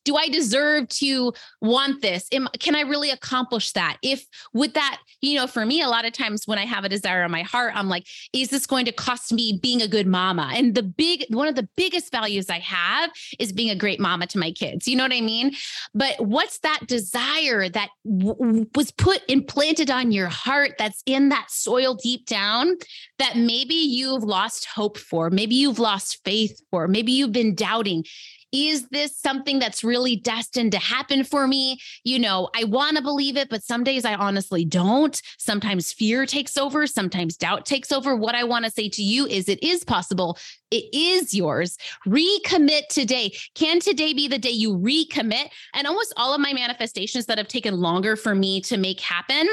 do 0.05 0.15
I 0.15 0.29
deserve 0.29 0.87
to 0.89 1.33
want 1.61 2.01
this? 2.01 2.27
Am, 2.31 2.47
can 2.59 2.75
I 2.75 2.81
really 2.81 3.09
accomplish 3.09 3.73
that? 3.73 3.97
If 4.01 4.25
with 4.53 4.75
that, 4.75 4.99
you 5.21 5.35
know, 5.35 5.47
for 5.47 5.65
me, 5.65 5.81
a 5.81 5.89
lot 5.89 6.05
of 6.05 6.13
times 6.13 6.43
when 6.45 6.59
I 6.59 6.65
have 6.65 6.85
a 6.85 6.89
desire 6.89 7.23
in 7.23 7.31
my 7.31 7.41
heart, 7.41 7.73
I'm 7.75 7.89
like, 7.89 8.07
is 8.31 8.49
this 8.49 8.65
going 8.65 8.85
to 8.85 8.91
cost 8.91 9.33
me 9.33 9.59
being 9.61 9.81
a 9.81 9.87
good 9.87 10.07
mama? 10.07 10.51
And 10.53 10.75
the 10.75 10.83
big, 10.83 11.25
one 11.29 11.47
of 11.47 11.55
the 11.55 11.67
biggest 11.75 12.11
values 12.11 12.49
I 12.49 12.59
have 12.59 13.09
is 13.39 13.51
being 13.51 13.71
a 13.71 13.75
great 13.75 13.99
mama 13.99 14.27
to 14.27 14.37
my 14.37 14.51
kids. 14.51 14.87
You 14.87 14.95
know 14.95 15.03
what 15.03 15.13
I 15.13 15.21
mean? 15.21 15.55
But 15.93 16.19
what's 16.19 16.59
that 16.59 16.81
desire 16.87 17.67
that 17.69 17.89
w- 18.05 18.67
was 18.75 18.91
put 18.91 19.21
implanted 19.27 19.89
on 19.89 20.11
your 20.11 20.27
heart 20.27 20.73
that's 20.77 21.01
in 21.07 21.29
that 21.29 21.49
soil 21.49 21.95
deep 21.95 22.27
down 22.27 22.75
that 23.17 23.37
maybe 23.37 23.73
you've 23.73 24.23
lost 24.23 24.65
hope 24.65 24.97
for, 24.97 25.31
maybe 25.31 25.55
you've 25.55 25.79
lost 25.79 26.19
faith 26.23 26.61
for, 26.69 26.87
maybe 26.87 27.11
you've 27.11 27.31
been 27.31 27.55
doubting? 27.55 28.03
Is 28.51 28.87
this 28.89 29.17
something 29.17 29.59
that's 29.59 29.83
really 29.83 30.15
destined 30.15 30.71
to 30.71 30.79
happen 30.79 31.23
for 31.23 31.47
me? 31.47 31.79
You 32.03 32.19
know, 32.19 32.49
I 32.55 32.63
want 32.65 32.97
to 32.97 33.03
believe 33.03 33.37
it, 33.37 33.49
but 33.49 33.63
some 33.63 33.83
days 33.83 34.05
I 34.05 34.15
honestly 34.15 34.65
don't. 34.65 35.21
Sometimes 35.37 35.93
fear 35.93 36.25
takes 36.25 36.57
over, 36.57 36.87
sometimes 36.87 37.37
doubt 37.37 37.65
takes 37.65 37.91
over. 37.91 38.15
What 38.15 38.35
I 38.35 38.43
want 38.43 38.65
to 38.65 38.71
say 38.71 38.89
to 38.89 39.03
you 39.03 39.25
is 39.27 39.49
it 39.49 39.61
is 39.63 39.83
possible. 39.83 40.37
It 40.71 40.85
is 40.93 41.33
yours. 41.33 41.77
Recommit 42.07 42.87
today. 42.89 43.33
Can 43.55 43.79
today 43.79 44.13
be 44.13 44.27
the 44.27 44.39
day 44.39 44.49
you 44.49 44.75
recommit? 44.77 45.49
And 45.73 45.87
almost 45.87 46.13
all 46.17 46.33
of 46.33 46.41
my 46.41 46.53
manifestations 46.53 47.25
that 47.27 47.37
have 47.37 47.47
taken 47.47 47.79
longer 47.79 48.15
for 48.15 48.35
me 48.35 48.61
to 48.61 48.77
make 48.77 48.99
happen 48.99 49.47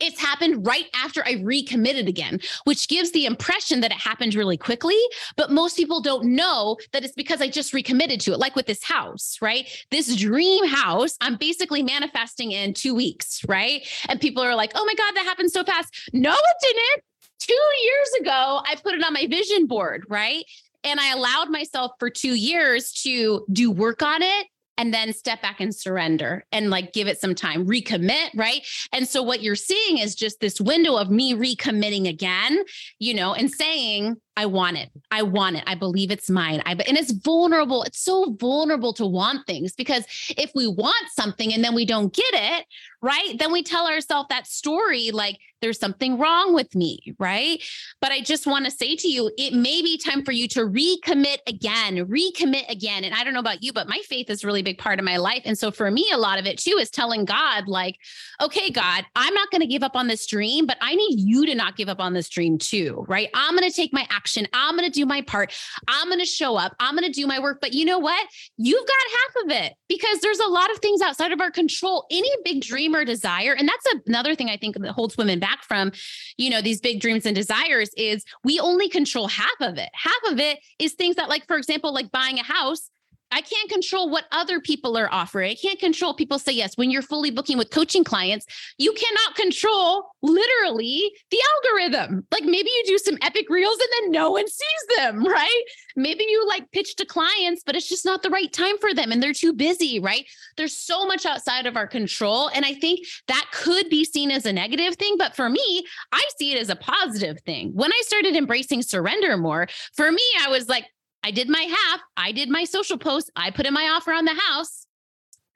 it's 0.00 0.20
happened 0.20 0.66
right 0.66 0.86
after 0.94 1.22
I 1.24 1.42
recommitted 1.42 2.08
again, 2.08 2.40
which 2.64 2.88
gives 2.88 3.12
the 3.12 3.26
impression 3.26 3.80
that 3.80 3.90
it 3.90 3.98
happened 3.98 4.34
really 4.34 4.56
quickly. 4.56 4.98
But 5.36 5.50
most 5.50 5.76
people 5.76 6.00
don't 6.00 6.24
know 6.24 6.76
that 6.92 7.04
it's 7.04 7.14
because 7.14 7.40
I 7.40 7.48
just 7.48 7.72
recommitted 7.72 8.20
to 8.22 8.32
it, 8.32 8.38
like 8.38 8.56
with 8.56 8.66
this 8.66 8.82
house, 8.82 9.38
right? 9.40 9.68
This 9.90 10.14
dream 10.16 10.66
house, 10.66 11.16
I'm 11.20 11.36
basically 11.36 11.82
manifesting 11.82 12.52
in 12.52 12.74
two 12.74 12.94
weeks, 12.94 13.42
right? 13.48 13.86
And 14.08 14.20
people 14.20 14.42
are 14.42 14.54
like, 14.54 14.72
oh 14.74 14.84
my 14.84 14.94
God, 14.94 15.12
that 15.14 15.24
happened 15.24 15.50
so 15.50 15.64
fast. 15.64 16.10
No, 16.12 16.32
it 16.32 16.56
didn't. 16.60 17.04
Two 17.40 17.54
years 17.84 18.08
ago, 18.20 18.62
I 18.64 18.76
put 18.82 18.94
it 18.94 19.04
on 19.04 19.12
my 19.12 19.26
vision 19.26 19.66
board, 19.66 20.04
right? 20.08 20.44
And 20.84 21.00
I 21.00 21.12
allowed 21.12 21.50
myself 21.50 21.92
for 21.98 22.10
two 22.10 22.34
years 22.34 22.92
to 23.02 23.44
do 23.52 23.70
work 23.70 24.02
on 24.02 24.22
it 24.22 24.46
and 24.78 24.92
then 24.92 25.12
step 25.12 25.42
back 25.42 25.60
and 25.60 25.74
surrender 25.74 26.44
and 26.52 26.70
like 26.70 26.92
give 26.92 27.06
it 27.06 27.20
some 27.20 27.34
time, 27.34 27.66
recommit, 27.66 28.30
right? 28.34 28.66
And 28.92 29.06
so 29.06 29.22
what 29.22 29.42
you're 29.42 29.54
seeing 29.54 29.98
is 29.98 30.14
just 30.14 30.40
this 30.40 30.60
window 30.60 30.96
of 30.96 31.10
me 31.10 31.34
recommitting 31.34 32.08
again, 32.08 32.62
you 32.98 33.14
know, 33.14 33.34
and 33.34 33.50
saying, 33.50 34.16
I 34.36 34.46
want 34.46 34.78
it. 34.78 34.90
I 35.10 35.22
want 35.22 35.56
it. 35.56 35.64
I 35.66 35.74
believe 35.74 36.10
it's 36.10 36.30
mine. 36.30 36.62
I 36.64 36.72
and 36.72 36.96
it's 36.96 37.12
vulnerable. 37.12 37.82
It's 37.82 38.02
so 38.02 38.34
vulnerable 38.40 38.94
to 38.94 39.06
want 39.06 39.46
things 39.46 39.74
because 39.74 40.04
if 40.30 40.50
we 40.54 40.66
want 40.66 41.04
something 41.10 41.52
and 41.52 41.62
then 41.62 41.74
we 41.74 41.84
don't 41.84 42.14
get 42.14 42.32
it, 42.32 42.66
right? 43.02 43.36
Then 43.38 43.52
we 43.52 43.62
tell 43.62 43.88
ourselves 43.88 44.28
that 44.30 44.46
story 44.46 45.10
like 45.10 45.38
there's 45.60 45.78
something 45.78 46.18
wrong 46.18 46.54
with 46.54 46.74
me, 46.74 47.14
right? 47.18 47.62
But 48.00 48.10
I 48.10 48.20
just 48.20 48.46
want 48.46 48.64
to 48.64 48.70
say 48.70 48.96
to 48.96 49.08
you, 49.08 49.30
it 49.38 49.54
may 49.54 49.80
be 49.80 49.96
time 49.96 50.24
for 50.24 50.32
you 50.32 50.48
to 50.48 50.60
recommit 50.60 51.38
again, 51.46 52.04
recommit 52.08 52.68
again. 52.68 53.04
And 53.04 53.14
I 53.14 53.22
don't 53.22 53.32
know 53.32 53.40
about 53.40 53.62
you, 53.62 53.72
but 53.72 53.88
my 53.88 53.98
faith 54.08 54.28
is 54.28 54.42
a 54.42 54.46
really 54.46 54.62
big 54.62 54.78
part 54.78 54.98
of 54.98 55.04
my 55.04 55.18
life. 55.18 55.42
And 55.44 55.56
so 55.56 55.70
for 55.70 55.88
me, 55.90 56.08
a 56.12 56.18
lot 56.18 56.40
of 56.40 56.46
it 56.46 56.58
too 56.58 56.78
is 56.80 56.90
telling 56.90 57.24
God, 57.24 57.68
like, 57.68 57.96
okay, 58.40 58.70
God, 58.70 59.04
I'm 59.14 59.32
not 59.34 59.50
going 59.50 59.60
to 59.60 59.68
give 59.68 59.84
up 59.84 59.94
on 59.94 60.08
this 60.08 60.26
dream, 60.26 60.66
but 60.66 60.78
I 60.80 60.96
need 60.96 61.20
you 61.20 61.46
to 61.46 61.54
not 61.54 61.76
give 61.76 61.88
up 61.88 62.00
on 62.00 62.12
this 62.12 62.28
dream 62.28 62.58
too, 62.58 63.04
right? 63.08 63.28
I'm 63.32 63.56
going 63.56 63.68
to 63.68 63.74
take 63.74 63.92
my 63.92 64.06
action. 64.10 64.48
I'm 64.52 64.76
going 64.76 64.90
to 64.90 64.92
do 64.92 65.06
my 65.06 65.22
part. 65.22 65.52
I'm 65.86 66.08
going 66.08 66.18
to 66.18 66.26
show 66.26 66.56
up. 66.56 66.74
I'm 66.80 66.96
going 66.96 67.10
to 67.10 67.20
do 67.20 67.28
my 67.28 67.38
work. 67.38 67.60
But 67.60 67.72
you 67.72 67.84
know 67.84 68.00
what? 68.00 68.26
You've 68.56 68.86
got 68.86 68.96
half 69.12 69.44
of 69.44 69.64
it 69.64 69.74
because 69.88 70.20
there's 70.20 70.40
a 70.40 70.48
lot 70.48 70.72
of 70.72 70.78
things 70.78 71.00
outside 71.00 71.30
of 71.30 71.40
our 71.40 71.52
control. 71.52 72.04
Any 72.10 72.30
big 72.44 72.62
dream 72.62 72.91
or 72.94 73.04
desire, 73.04 73.54
and 73.54 73.68
that's 73.68 73.86
another 74.06 74.34
thing 74.34 74.48
I 74.48 74.56
think 74.56 74.76
that 74.78 74.92
holds 74.92 75.16
women 75.16 75.38
back 75.38 75.62
from, 75.64 75.92
you 76.36 76.50
know, 76.50 76.60
these 76.60 76.80
big 76.80 77.00
dreams 77.00 77.26
and 77.26 77.34
desires 77.34 77.90
is 77.96 78.24
we 78.44 78.60
only 78.60 78.88
control 78.88 79.28
half 79.28 79.60
of 79.60 79.78
it. 79.78 79.90
Half 79.92 80.32
of 80.32 80.38
it 80.38 80.58
is 80.78 80.94
things 80.94 81.16
that, 81.16 81.28
like, 81.28 81.46
for 81.46 81.56
example, 81.56 81.92
like 81.92 82.10
buying 82.10 82.38
a 82.38 82.44
house 82.44 82.90
I 83.32 83.40
can't 83.40 83.70
control 83.70 84.10
what 84.10 84.26
other 84.30 84.60
people 84.60 84.96
are 84.96 85.12
offering. 85.12 85.50
I 85.50 85.54
can't 85.54 85.78
control 85.78 86.14
people 86.14 86.38
say 86.38 86.52
yes. 86.52 86.76
When 86.76 86.90
you're 86.90 87.02
fully 87.02 87.30
booking 87.30 87.58
with 87.58 87.70
coaching 87.70 88.04
clients, 88.04 88.46
you 88.78 88.92
cannot 88.92 89.36
control 89.36 90.10
literally 90.22 91.12
the 91.30 91.38
algorithm. 91.54 92.26
Like 92.30 92.44
maybe 92.44 92.68
you 92.68 92.84
do 92.86 92.98
some 92.98 93.18
epic 93.22 93.48
reels 93.48 93.78
and 93.78 93.88
then 94.04 94.12
no 94.12 94.30
one 94.30 94.46
sees 94.46 94.96
them, 94.96 95.24
right? 95.26 95.62
Maybe 95.96 96.24
you 96.24 96.46
like 96.46 96.70
pitch 96.72 96.96
to 96.96 97.06
clients, 97.06 97.62
but 97.64 97.74
it's 97.74 97.88
just 97.88 98.04
not 98.04 98.22
the 98.22 98.30
right 98.30 98.52
time 98.52 98.78
for 98.78 98.94
them 98.94 99.12
and 99.12 99.22
they're 99.22 99.32
too 99.32 99.52
busy, 99.52 99.98
right? 99.98 100.26
There's 100.56 100.76
so 100.76 101.06
much 101.06 101.26
outside 101.26 101.66
of 101.66 101.76
our 101.76 101.86
control. 101.86 102.48
And 102.48 102.64
I 102.64 102.74
think 102.74 103.00
that 103.28 103.46
could 103.52 103.88
be 103.88 104.04
seen 104.04 104.30
as 104.30 104.46
a 104.46 104.52
negative 104.52 104.96
thing. 104.96 105.16
But 105.18 105.34
for 105.34 105.48
me, 105.48 105.84
I 106.12 106.22
see 106.38 106.52
it 106.52 106.60
as 106.60 106.68
a 106.68 106.76
positive 106.76 107.40
thing. 107.40 107.72
When 107.74 107.92
I 107.92 108.02
started 108.04 108.36
embracing 108.36 108.82
surrender 108.82 109.36
more, 109.36 109.68
for 109.96 110.10
me, 110.10 110.22
I 110.44 110.48
was 110.48 110.68
like, 110.68 110.86
I 111.24 111.30
did 111.30 111.48
my 111.48 111.62
half. 111.62 112.00
I 112.16 112.32
did 112.32 112.48
my 112.48 112.64
social 112.64 112.98
post. 112.98 113.30
I 113.36 113.50
put 113.50 113.66
in 113.66 113.74
my 113.74 113.88
offer 113.94 114.12
on 114.12 114.24
the 114.24 114.34
house. 114.34 114.86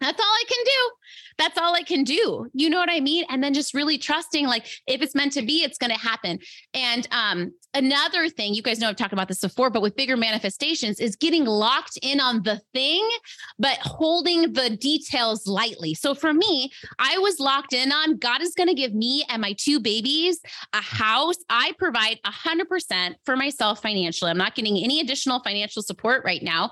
That's 0.00 0.20
all 0.20 0.26
I 0.26 0.44
can 0.48 0.64
do 0.64 0.90
that's 1.38 1.59
all 1.59 1.74
I 1.74 1.82
can 1.82 2.04
do. 2.04 2.48
You 2.54 2.70
know 2.70 2.78
what 2.78 2.90
I 2.90 3.00
mean? 3.00 3.24
And 3.28 3.42
then 3.42 3.52
just 3.52 3.74
really 3.74 3.98
trusting, 3.98 4.46
like, 4.46 4.66
if 4.87 5.02
it's 5.02 5.14
meant 5.14 5.32
to 5.32 5.42
be, 5.42 5.62
it's 5.62 5.78
going 5.78 5.90
to 5.90 5.98
happen. 5.98 6.38
And 6.72 7.06
um, 7.11 7.52
another 7.74 8.28
thing, 8.28 8.54
you 8.54 8.62
guys 8.62 8.78
know 8.78 8.88
I've 8.88 8.96
talked 8.96 9.12
about 9.12 9.28
this 9.28 9.40
before, 9.40 9.68
but 9.70 9.82
with 9.82 9.96
bigger 9.96 10.16
manifestations 10.16 10.98
is 10.98 11.14
getting 11.16 11.44
locked 11.44 11.98
in 12.02 12.20
on 12.20 12.42
the 12.42 12.61
thing, 12.72 13.06
but 13.59 13.76
holding 13.80 14.52
the 14.54 14.70
details 14.70 15.46
lightly. 15.46 15.94
So 15.94 16.14
for 16.14 16.32
me, 16.32 16.70
I 16.98 17.18
was 17.18 17.38
locked 17.38 17.74
in 17.74 17.92
on 17.92 18.16
God 18.16 18.40
is 18.40 18.54
going 18.54 18.68
to 18.68 18.74
give 18.74 18.94
me 18.94 19.24
and 19.28 19.42
my 19.42 19.54
two 19.59 19.78
babies 19.78 20.40
a 20.72 20.80
house. 20.80 21.37
I 21.50 21.72
provide 21.78 22.18
100% 22.24 23.14
for 23.24 23.37
myself 23.37 23.82
financially. 23.82 24.30
I'm 24.30 24.38
not 24.38 24.54
getting 24.54 24.78
any 24.78 25.00
additional 25.00 25.40
financial 25.42 25.82
support 25.82 26.24
right 26.24 26.42
now. 26.42 26.70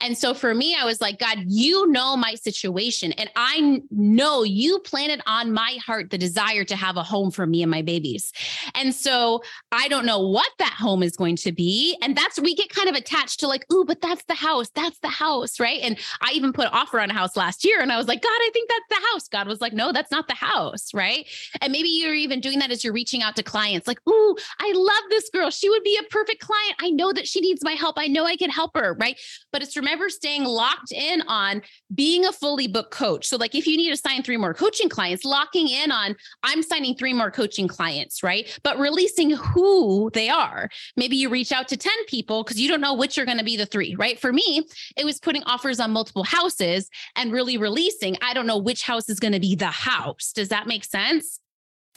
And 0.00 0.16
so 0.16 0.32
for 0.32 0.54
me, 0.54 0.76
I 0.78 0.84
was 0.84 1.00
like, 1.00 1.18
God, 1.18 1.38
you 1.46 1.86
know 1.88 2.16
my 2.16 2.34
situation. 2.34 2.65
And 2.70 3.30
I 3.36 3.82
know 3.90 4.42
you 4.42 4.78
planted 4.80 5.20
on 5.26 5.52
my 5.52 5.78
heart 5.84 6.10
the 6.10 6.18
desire 6.18 6.64
to 6.64 6.76
have 6.76 6.96
a 6.96 7.02
home 7.02 7.30
for 7.30 7.46
me 7.46 7.62
and 7.62 7.70
my 7.70 7.82
babies. 7.82 8.32
And 8.74 8.94
so 8.94 9.42
I 9.72 9.88
don't 9.88 10.06
know 10.06 10.26
what 10.26 10.50
that 10.58 10.72
home 10.72 11.02
is 11.02 11.16
going 11.16 11.36
to 11.36 11.52
be. 11.52 11.96
And 12.02 12.16
that's 12.16 12.38
we 12.40 12.54
get 12.54 12.70
kind 12.70 12.88
of 12.88 12.94
attached 12.94 13.40
to 13.40 13.48
like, 13.48 13.64
ooh, 13.72 13.84
but 13.84 14.00
that's 14.00 14.24
the 14.24 14.34
house. 14.34 14.68
That's 14.74 14.98
the 15.00 15.08
house. 15.08 15.58
Right. 15.60 15.80
And 15.82 15.98
I 16.20 16.32
even 16.32 16.52
put 16.52 16.72
offer 16.72 17.00
on 17.00 17.10
a 17.10 17.14
house 17.14 17.36
last 17.36 17.64
year 17.64 17.80
and 17.80 17.92
I 17.92 17.96
was 17.96 18.08
like, 18.08 18.22
God, 18.22 18.28
I 18.30 18.50
think 18.52 18.68
that's 18.68 19.00
the 19.00 19.06
house. 19.12 19.28
God 19.28 19.48
was 19.48 19.60
like, 19.60 19.72
no, 19.72 19.92
that's 19.92 20.10
not 20.10 20.28
the 20.28 20.34
house. 20.34 20.92
Right. 20.94 21.26
And 21.60 21.72
maybe 21.72 21.88
you're 21.88 22.14
even 22.14 22.40
doing 22.40 22.58
that 22.60 22.70
as 22.70 22.84
you're 22.84 22.92
reaching 22.92 23.22
out 23.22 23.36
to 23.36 23.42
clients 23.42 23.86
like, 23.86 24.00
ooh, 24.08 24.36
I 24.60 24.72
love 24.74 25.10
this 25.10 25.30
girl. 25.30 25.50
She 25.50 25.68
would 25.68 25.82
be 25.82 25.98
a 25.98 26.02
perfect 26.04 26.40
client. 26.40 26.74
I 26.80 26.90
know 26.90 27.12
that 27.12 27.26
she 27.26 27.40
needs 27.40 27.62
my 27.62 27.72
help. 27.72 27.96
I 27.98 28.06
know 28.06 28.24
I 28.24 28.36
can 28.36 28.50
help 28.50 28.72
her. 28.76 28.94
Right. 28.94 29.18
But 29.52 29.62
it's 29.62 29.76
remember 29.76 30.08
staying 30.08 30.44
locked 30.44 30.92
in 30.92 31.22
on 31.22 31.62
being 31.94 32.24
a 32.24 32.32
fully 32.32 32.55
fully 32.56 32.68
booked 32.68 32.90
coach. 32.90 33.26
So, 33.26 33.36
like, 33.36 33.54
if 33.54 33.66
you 33.66 33.76
need 33.76 33.90
to 33.90 33.96
sign 33.98 34.22
three 34.22 34.38
more 34.38 34.54
coaching 34.54 34.88
clients, 34.88 35.26
locking 35.26 35.68
in 35.68 35.92
on, 35.92 36.16
I'm 36.42 36.62
signing 36.62 36.96
three 36.96 37.12
more 37.12 37.30
coaching 37.30 37.68
clients, 37.68 38.22
right? 38.22 38.58
But 38.62 38.78
releasing 38.78 39.30
who 39.30 40.10
they 40.14 40.30
are. 40.30 40.70
Maybe 40.96 41.16
you 41.16 41.28
reach 41.28 41.52
out 41.52 41.68
to 41.68 41.76
10 41.76 41.92
people 42.06 42.42
because 42.42 42.58
you 42.58 42.66
don't 42.66 42.80
know 42.80 42.94
which 42.94 43.18
are 43.18 43.26
going 43.26 43.36
to 43.36 43.44
be 43.44 43.58
the 43.58 43.66
three, 43.66 43.94
right? 43.96 44.18
For 44.18 44.32
me, 44.32 44.66
it 44.96 45.04
was 45.04 45.20
putting 45.20 45.42
offers 45.42 45.78
on 45.80 45.90
multiple 45.90 46.24
houses 46.24 46.88
and 47.14 47.30
really 47.30 47.58
releasing, 47.58 48.16
I 48.22 48.32
don't 48.32 48.46
know 48.46 48.58
which 48.58 48.82
house 48.82 49.10
is 49.10 49.20
going 49.20 49.34
to 49.34 49.40
be 49.40 49.54
the 49.54 49.66
house. 49.66 50.32
Does 50.32 50.48
that 50.48 50.66
make 50.66 50.84
sense? 50.84 51.40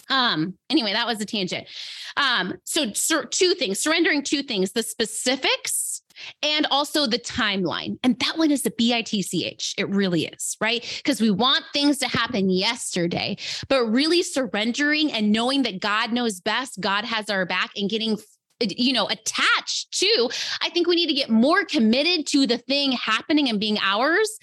Um, 0.09 0.55
anyway, 0.69 0.91
that 0.91 1.07
was 1.07 1.21
a 1.21 1.25
tangent. 1.25 1.67
Um, 2.17 2.55
so, 2.65 2.91
so 2.93 3.23
two 3.23 3.53
things, 3.53 3.79
surrendering 3.79 4.23
two 4.23 4.43
things, 4.43 4.73
the 4.73 4.83
specifics 4.83 5.88
and 6.43 6.65
also 6.71 7.07
the 7.07 7.19
timeline. 7.19 7.97
And 8.03 8.19
that 8.19 8.37
one 8.37 8.51
is 8.51 8.63
the 8.63 8.71
BITCH. 8.71 9.75
It 9.77 9.89
really 9.89 10.25
is, 10.25 10.57
right? 10.61 10.81
Because 11.03 11.21
we 11.21 11.31
want 11.31 11.63
things 11.73 11.97
to 11.99 12.07
happen 12.07 12.49
yesterday, 12.49 13.37
but 13.67 13.85
really 13.85 14.23
surrendering 14.23 15.11
and 15.11 15.31
knowing 15.31 15.63
that 15.63 15.79
God 15.79 16.11
knows 16.11 16.39
best, 16.39 16.79
God 16.79 17.05
has 17.05 17.29
our 17.29 17.45
back, 17.45 17.71
and 17.75 17.89
getting 17.89 18.17
you 18.61 18.91
know 18.91 19.07
attached 19.07 19.89
to 19.91 20.29
i 20.61 20.69
think 20.69 20.85
we 20.85 20.93
need 20.93 21.07
to 21.07 21.13
get 21.13 21.29
more 21.29 21.63
committed 21.63 22.27
to 22.27 22.45
the 22.45 22.57
thing 22.57 22.91
happening 22.91 23.47
and 23.47 23.57
being 23.57 23.77
ours 23.81 24.37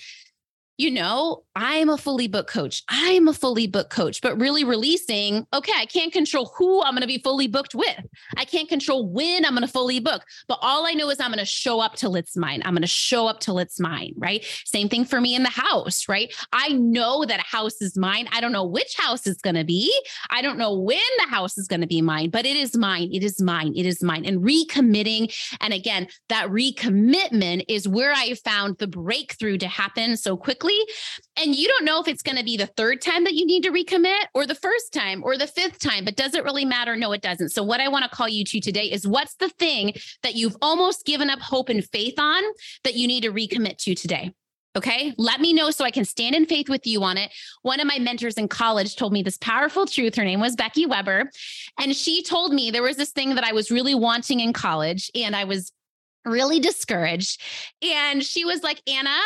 you 0.78 0.90
know, 0.90 1.44
I'm 1.54 1.88
a 1.88 1.96
fully 1.96 2.28
booked 2.28 2.50
coach. 2.50 2.82
I'm 2.88 3.28
a 3.28 3.32
fully 3.32 3.66
booked 3.66 3.90
coach, 3.90 4.20
but 4.20 4.38
really 4.38 4.62
releasing, 4.62 5.46
okay, 5.54 5.72
I 5.74 5.86
can't 5.86 6.12
control 6.12 6.52
who 6.56 6.82
I'm 6.82 6.92
going 6.92 7.00
to 7.00 7.06
be 7.06 7.18
fully 7.18 7.46
booked 7.46 7.74
with. 7.74 8.04
I 8.36 8.44
can't 8.44 8.68
control 8.68 9.08
when 9.08 9.46
I'm 9.46 9.52
going 9.52 9.62
to 9.62 9.72
fully 9.72 10.00
book, 10.00 10.24
but 10.48 10.58
all 10.60 10.86
I 10.86 10.92
know 10.92 11.08
is 11.08 11.18
I'm 11.18 11.30
going 11.30 11.38
to 11.38 11.46
show 11.46 11.80
up 11.80 11.94
till 11.94 12.14
it's 12.14 12.36
mine. 12.36 12.60
I'm 12.64 12.74
going 12.74 12.82
to 12.82 12.88
show 12.88 13.26
up 13.26 13.40
till 13.40 13.58
it's 13.58 13.80
mine, 13.80 14.12
right? 14.18 14.44
Same 14.66 14.90
thing 14.90 15.06
for 15.06 15.18
me 15.18 15.34
in 15.34 15.44
the 15.44 15.48
house, 15.48 16.08
right? 16.10 16.32
I 16.52 16.68
know 16.68 17.24
that 17.24 17.40
a 17.40 17.56
house 17.56 17.80
is 17.80 17.96
mine. 17.96 18.28
I 18.32 18.42
don't 18.42 18.52
know 18.52 18.66
which 18.66 18.96
house 18.98 19.26
is 19.26 19.38
going 19.38 19.56
to 19.56 19.64
be. 19.64 19.90
I 20.28 20.42
don't 20.42 20.58
know 20.58 20.78
when 20.78 20.98
the 21.18 21.30
house 21.30 21.56
is 21.56 21.68
going 21.68 21.80
to 21.80 21.86
be 21.86 22.02
mine, 22.02 22.28
but 22.28 22.44
it 22.44 22.56
is 22.56 22.76
mine. 22.76 23.08
It 23.14 23.24
is 23.24 23.40
mine. 23.40 23.72
It 23.74 23.86
is 23.86 24.02
mine. 24.02 24.26
And 24.26 24.44
recommitting. 24.44 25.34
And 25.62 25.72
again, 25.72 26.08
that 26.28 26.48
recommitment 26.48 27.64
is 27.66 27.88
where 27.88 28.12
I 28.12 28.34
found 28.34 28.76
the 28.76 28.86
breakthrough 28.86 29.56
to 29.58 29.68
happen 29.68 30.18
so 30.18 30.36
quickly 30.36 30.65
quickly. 30.66 30.94
And 31.36 31.54
you 31.54 31.68
don't 31.68 31.84
know 31.84 32.00
if 32.00 32.08
it's 32.08 32.22
going 32.22 32.38
to 32.38 32.44
be 32.44 32.56
the 32.56 32.66
third 32.66 33.00
time 33.00 33.24
that 33.24 33.34
you 33.34 33.46
need 33.46 33.62
to 33.64 33.70
recommit 33.70 34.24
or 34.34 34.46
the 34.46 34.54
first 34.54 34.92
time 34.92 35.22
or 35.24 35.36
the 35.36 35.46
fifth 35.46 35.78
time, 35.78 36.04
but 36.04 36.16
does 36.16 36.34
it 36.34 36.44
really 36.44 36.64
matter? 36.64 36.96
No, 36.96 37.12
it 37.12 37.22
doesn't. 37.22 37.50
So, 37.50 37.62
what 37.62 37.80
I 37.80 37.88
want 37.88 38.04
to 38.04 38.10
call 38.10 38.28
you 38.28 38.44
to 38.44 38.60
today 38.60 38.86
is 38.86 39.06
what's 39.06 39.34
the 39.36 39.48
thing 39.48 39.94
that 40.22 40.34
you've 40.34 40.56
almost 40.62 41.04
given 41.04 41.30
up 41.30 41.40
hope 41.40 41.68
and 41.68 41.84
faith 41.84 42.18
on 42.18 42.42
that 42.84 42.94
you 42.94 43.06
need 43.06 43.22
to 43.22 43.32
recommit 43.32 43.78
to 43.78 43.94
today? 43.94 44.32
Okay. 44.76 45.14
Let 45.16 45.40
me 45.40 45.54
know 45.54 45.70
so 45.70 45.86
I 45.86 45.90
can 45.90 46.04
stand 46.04 46.34
in 46.34 46.44
faith 46.44 46.68
with 46.68 46.86
you 46.86 47.02
on 47.02 47.16
it. 47.16 47.32
One 47.62 47.80
of 47.80 47.86
my 47.86 47.98
mentors 47.98 48.34
in 48.34 48.46
college 48.46 48.94
told 48.94 49.10
me 49.10 49.22
this 49.22 49.38
powerful 49.38 49.86
truth. 49.86 50.14
Her 50.16 50.24
name 50.24 50.38
was 50.38 50.54
Becky 50.54 50.84
Weber. 50.84 51.30
And 51.80 51.96
she 51.96 52.22
told 52.22 52.52
me 52.52 52.70
there 52.70 52.82
was 52.82 52.98
this 52.98 53.10
thing 53.10 53.36
that 53.36 53.44
I 53.44 53.52
was 53.52 53.70
really 53.70 53.94
wanting 53.94 54.40
in 54.40 54.52
college 54.52 55.10
and 55.14 55.34
I 55.34 55.44
was 55.44 55.72
really 56.26 56.60
discouraged. 56.60 57.40
And 57.80 58.22
she 58.22 58.44
was 58.44 58.62
like, 58.62 58.82
Anna, 58.86 59.18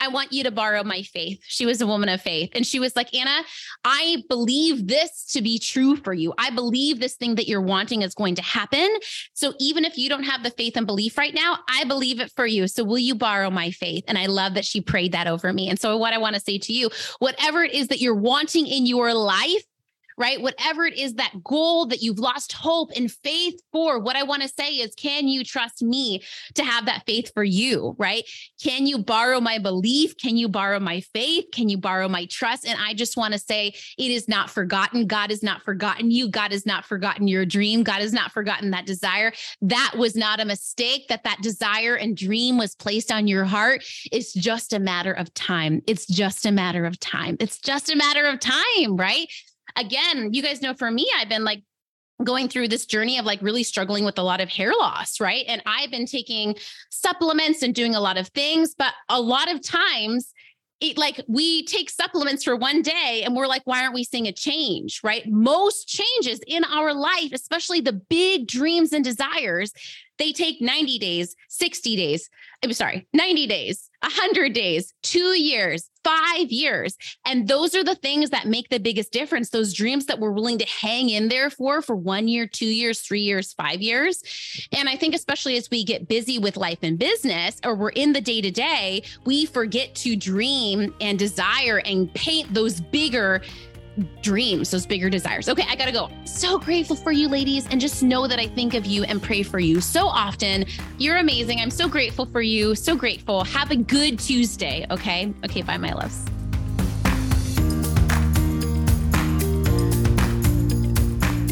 I 0.00 0.08
want 0.08 0.32
you 0.32 0.44
to 0.44 0.50
borrow 0.50 0.82
my 0.82 1.02
faith. 1.02 1.40
She 1.46 1.66
was 1.66 1.80
a 1.80 1.86
woman 1.86 2.08
of 2.08 2.20
faith. 2.20 2.50
And 2.54 2.66
she 2.66 2.80
was 2.80 2.96
like, 2.96 3.14
Anna, 3.14 3.44
I 3.84 4.22
believe 4.28 4.88
this 4.88 5.26
to 5.32 5.42
be 5.42 5.58
true 5.58 5.96
for 5.96 6.12
you. 6.12 6.32
I 6.38 6.50
believe 6.50 7.00
this 7.00 7.16
thing 7.16 7.34
that 7.36 7.46
you're 7.48 7.60
wanting 7.60 8.02
is 8.02 8.14
going 8.14 8.34
to 8.36 8.42
happen. 8.42 8.88
So 9.34 9.52
even 9.60 9.84
if 9.84 9.98
you 9.98 10.08
don't 10.08 10.24
have 10.24 10.42
the 10.42 10.50
faith 10.50 10.76
and 10.76 10.86
belief 10.86 11.18
right 11.18 11.34
now, 11.34 11.58
I 11.68 11.84
believe 11.84 12.20
it 12.20 12.32
for 12.34 12.46
you. 12.46 12.66
So 12.66 12.82
will 12.82 12.98
you 12.98 13.14
borrow 13.14 13.50
my 13.50 13.70
faith? 13.70 14.04
And 14.08 14.16
I 14.16 14.26
love 14.26 14.54
that 14.54 14.64
she 14.64 14.80
prayed 14.80 15.12
that 15.12 15.26
over 15.26 15.52
me. 15.52 15.68
And 15.68 15.78
so 15.78 15.96
what 15.96 16.14
I 16.14 16.18
want 16.18 16.34
to 16.34 16.40
say 16.40 16.58
to 16.58 16.72
you, 16.72 16.90
whatever 17.18 17.62
it 17.62 17.74
is 17.74 17.88
that 17.88 18.00
you're 18.00 18.14
wanting 18.14 18.66
in 18.66 18.86
your 18.86 19.12
life, 19.12 19.62
right? 20.20 20.40
Whatever 20.40 20.84
it 20.84 20.98
is 20.98 21.14
that 21.14 21.42
goal 21.42 21.86
that 21.86 22.02
you've 22.02 22.18
lost 22.18 22.52
hope 22.52 22.90
and 22.94 23.10
faith 23.10 23.58
for, 23.72 23.98
what 23.98 24.16
I 24.16 24.22
want 24.22 24.42
to 24.42 24.48
say 24.48 24.74
is, 24.74 24.94
can 24.94 25.26
you 25.26 25.42
trust 25.42 25.82
me 25.82 26.22
to 26.56 26.62
have 26.62 26.84
that 26.84 27.04
faith 27.06 27.32
for 27.32 27.42
you, 27.42 27.96
right? 27.98 28.24
Can 28.62 28.86
you 28.86 28.98
borrow 28.98 29.40
my 29.40 29.58
belief? 29.58 30.18
Can 30.18 30.36
you 30.36 30.46
borrow 30.46 30.78
my 30.78 31.00
faith? 31.00 31.46
Can 31.52 31.70
you 31.70 31.78
borrow 31.78 32.06
my 32.06 32.26
trust? 32.26 32.68
And 32.68 32.78
I 32.78 32.92
just 32.92 33.16
want 33.16 33.32
to 33.32 33.38
say, 33.38 33.68
it 33.96 34.10
is 34.10 34.28
not 34.28 34.50
forgotten. 34.50 35.06
God 35.06 35.30
has 35.30 35.42
not 35.42 35.62
forgotten 35.62 36.10
you. 36.10 36.28
God 36.28 36.52
has 36.52 36.66
not 36.66 36.84
forgotten 36.84 37.26
your 37.26 37.46
dream. 37.46 37.82
God 37.82 38.00
has 38.00 38.12
not 38.12 38.30
forgotten 38.30 38.72
that 38.72 38.84
desire. 38.84 39.32
That 39.62 39.94
was 39.96 40.16
not 40.16 40.38
a 40.38 40.44
mistake 40.44 41.08
that 41.08 41.24
that 41.24 41.40
desire 41.40 41.96
and 41.96 42.14
dream 42.14 42.58
was 42.58 42.74
placed 42.74 43.10
on 43.10 43.26
your 43.26 43.46
heart. 43.46 43.82
It's 44.12 44.34
just 44.34 44.74
a 44.74 44.78
matter 44.78 45.14
of 45.14 45.32
time. 45.32 45.80
It's 45.86 46.06
just 46.06 46.44
a 46.44 46.52
matter 46.52 46.84
of 46.84 47.00
time. 47.00 47.38
It's 47.40 47.58
just 47.58 47.90
a 47.90 47.96
matter 47.96 48.26
of 48.26 48.38
time, 48.38 48.98
right? 48.98 49.26
Again, 49.76 50.32
you 50.32 50.42
guys 50.42 50.62
know 50.62 50.74
for 50.74 50.90
me, 50.90 51.10
I've 51.18 51.28
been 51.28 51.44
like 51.44 51.62
going 52.22 52.48
through 52.48 52.68
this 52.68 52.86
journey 52.86 53.18
of 53.18 53.24
like 53.24 53.40
really 53.40 53.62
struggling 53.62 54.04
with 54.04 54.18
a 54.18 54.22
lot 54.22 54.40
of 54.40 54.48
hair 54.48 54.72
loss, 54.78 55.20
right? 55.20 55.44
And 55.48 55.62
I've 55.64 55.90
been 55.90 56.06
taking 56.06 56.56
supplements 56.90 57.62
and 57.62 57.74
doing 57.74 57.94
a 57.94 58.00
lot 58.00 58.18
of 58.18 58.28
things, 58.28 58.74
but 58.76 58.92
a 59.08 59.20
lot 59.20 59.50
of 59.50 59.62
times 59.62 60.32
it 60.80 60.96
like 60.96 61.22
we 61.28 61.64
take 61.64 61.90
supplements 61.90 62.42
for 62.42 62.56
one 62.56 62.80
day 62.80 63.22
and 63.22 63.36
we're 63.36 63.46
like 63.46 63.60
why 63.66 63.82
aren't 63.82 63.92
we 63.92 64.02
seeing 64.02 64.26
a 64.26 64.32
change 64.32 65.02
right 65.04 65.28
most 65.28 65.86
changes 65.86 66.40
in 66.46 66.64
our 66.64 66.94
life 66.94 67.32
especially 67.34 67.82
the 67.82 67.92
big 67.92 68.46
dreams 68.46 68.94
and 68.94 69.04
desires 69.04 69.74
they 70.20 70.32
take 70.32 70.60
90 70.60 70.98
days, 70.98 71.34
60 71.48 71.96
days. 71.96 72.28
I'm 72.62 72.72
sorry, 72.74 73.08
90 73.14 73.46
days, 73.46 73.89
100 74.02 74.52
days, 74.52 74.94
two 75.02 75.38
years, 75.38 75.90
five 76.02 76.50
years. 76.50 76.96
And 77.26 77.46
those 77.46 77.74
are 77.74 77.84
the 77.84 77.94
things 77.94 78.30
that 78.30 78.46
make 78.46 78.68
the 78.68 78.80
biggest 78.80 79.12
difference. 79.12 79.50
Those 79.50 79.74
dreams 79.74 80.06
that 80.06 80.18
we're 80.18 80.30
willing 80.30 80.58
to 80.58 80.66
hang 80.66 81.10
in 81.10 81.28
there 81.28 81.50
for, 81.50 81.82
for 81.82 81.94
one 81.94 82.28
year, 82.28 82.46
two 82.46 82.66
years, 82.66 83.00
three 83.00 83.20
years, 83.20 83.52
five 83.52 83.82
years. 83.82 84.22
And 84.72 84.88
I 84.88 84.96
think, 84.96 85.14
especially 85.14 85.56
as 85.56 85.68
we 85.70 85.84
get 85.84 86.08
busy 86.08 86.38
with 86.38 86.56
life 86.56 86.78
and 86.82 86.98
business, 86.98 87.60
or 87.64 87.74
we're 87.74 87.90
in 87.90 88.12
the 88.12 88.20
day 88.20 88.40
to 88.40 88.50
day, 88.50 89.02
we 89.24 89.46
forget 89.46 89.94
to 89.96 90.16
dream 90.16 90.94
and 91.00 91.18
desire 91.18 91.78
and 91.84 92.12
paint 92.14 92.52
those 92.54 92.80
bigger 92.80 93.42
dreams, 94.22 94.70
those 94.70 94.86
bigger 94.86 95.10
desires. 95.10 95.48
Okay, 95.48 95.64
I 95.68 95.76
gotta 95.76 95.92
go. 95.92 96.10
So 96.24 96.58
grateful 96.58 96.96
for 96.96 97.12
you, 97.12 97.28
ladies. 97.28 97.66
And 97.70 97.80
just 97.80 98.02
know 98.02 98.26
that 98.26 98.38
I 98.38 98.46
think 98.46 98.74
of 98.74 98.86
you 98.86 99.04
and 99.04 99.22
pray 99.22 99.42
for 99.42 99.58
you 99.58 99.80
so 99.80 100.06
often. 100.06 100.64
You're 100.98 101.16
amazing. 101.16 101.60
I'm 101.60 101.70
so 101.70 101.88
grateful 101.88 102.26
for 102.26 102.42
you. 102.42 102.74
So 102.74 102.96
grateful. 102.96 103.44
Have 103.44 103.70
a 103.70 103.76
good 103.76 104.18
Tuesday. 104.18 104.86
Okay. 104.90 105.32
Okay. 105.44 105.62
Bye, 105.62 105.78
my 105.78 105.92
loves. 105.92 106.24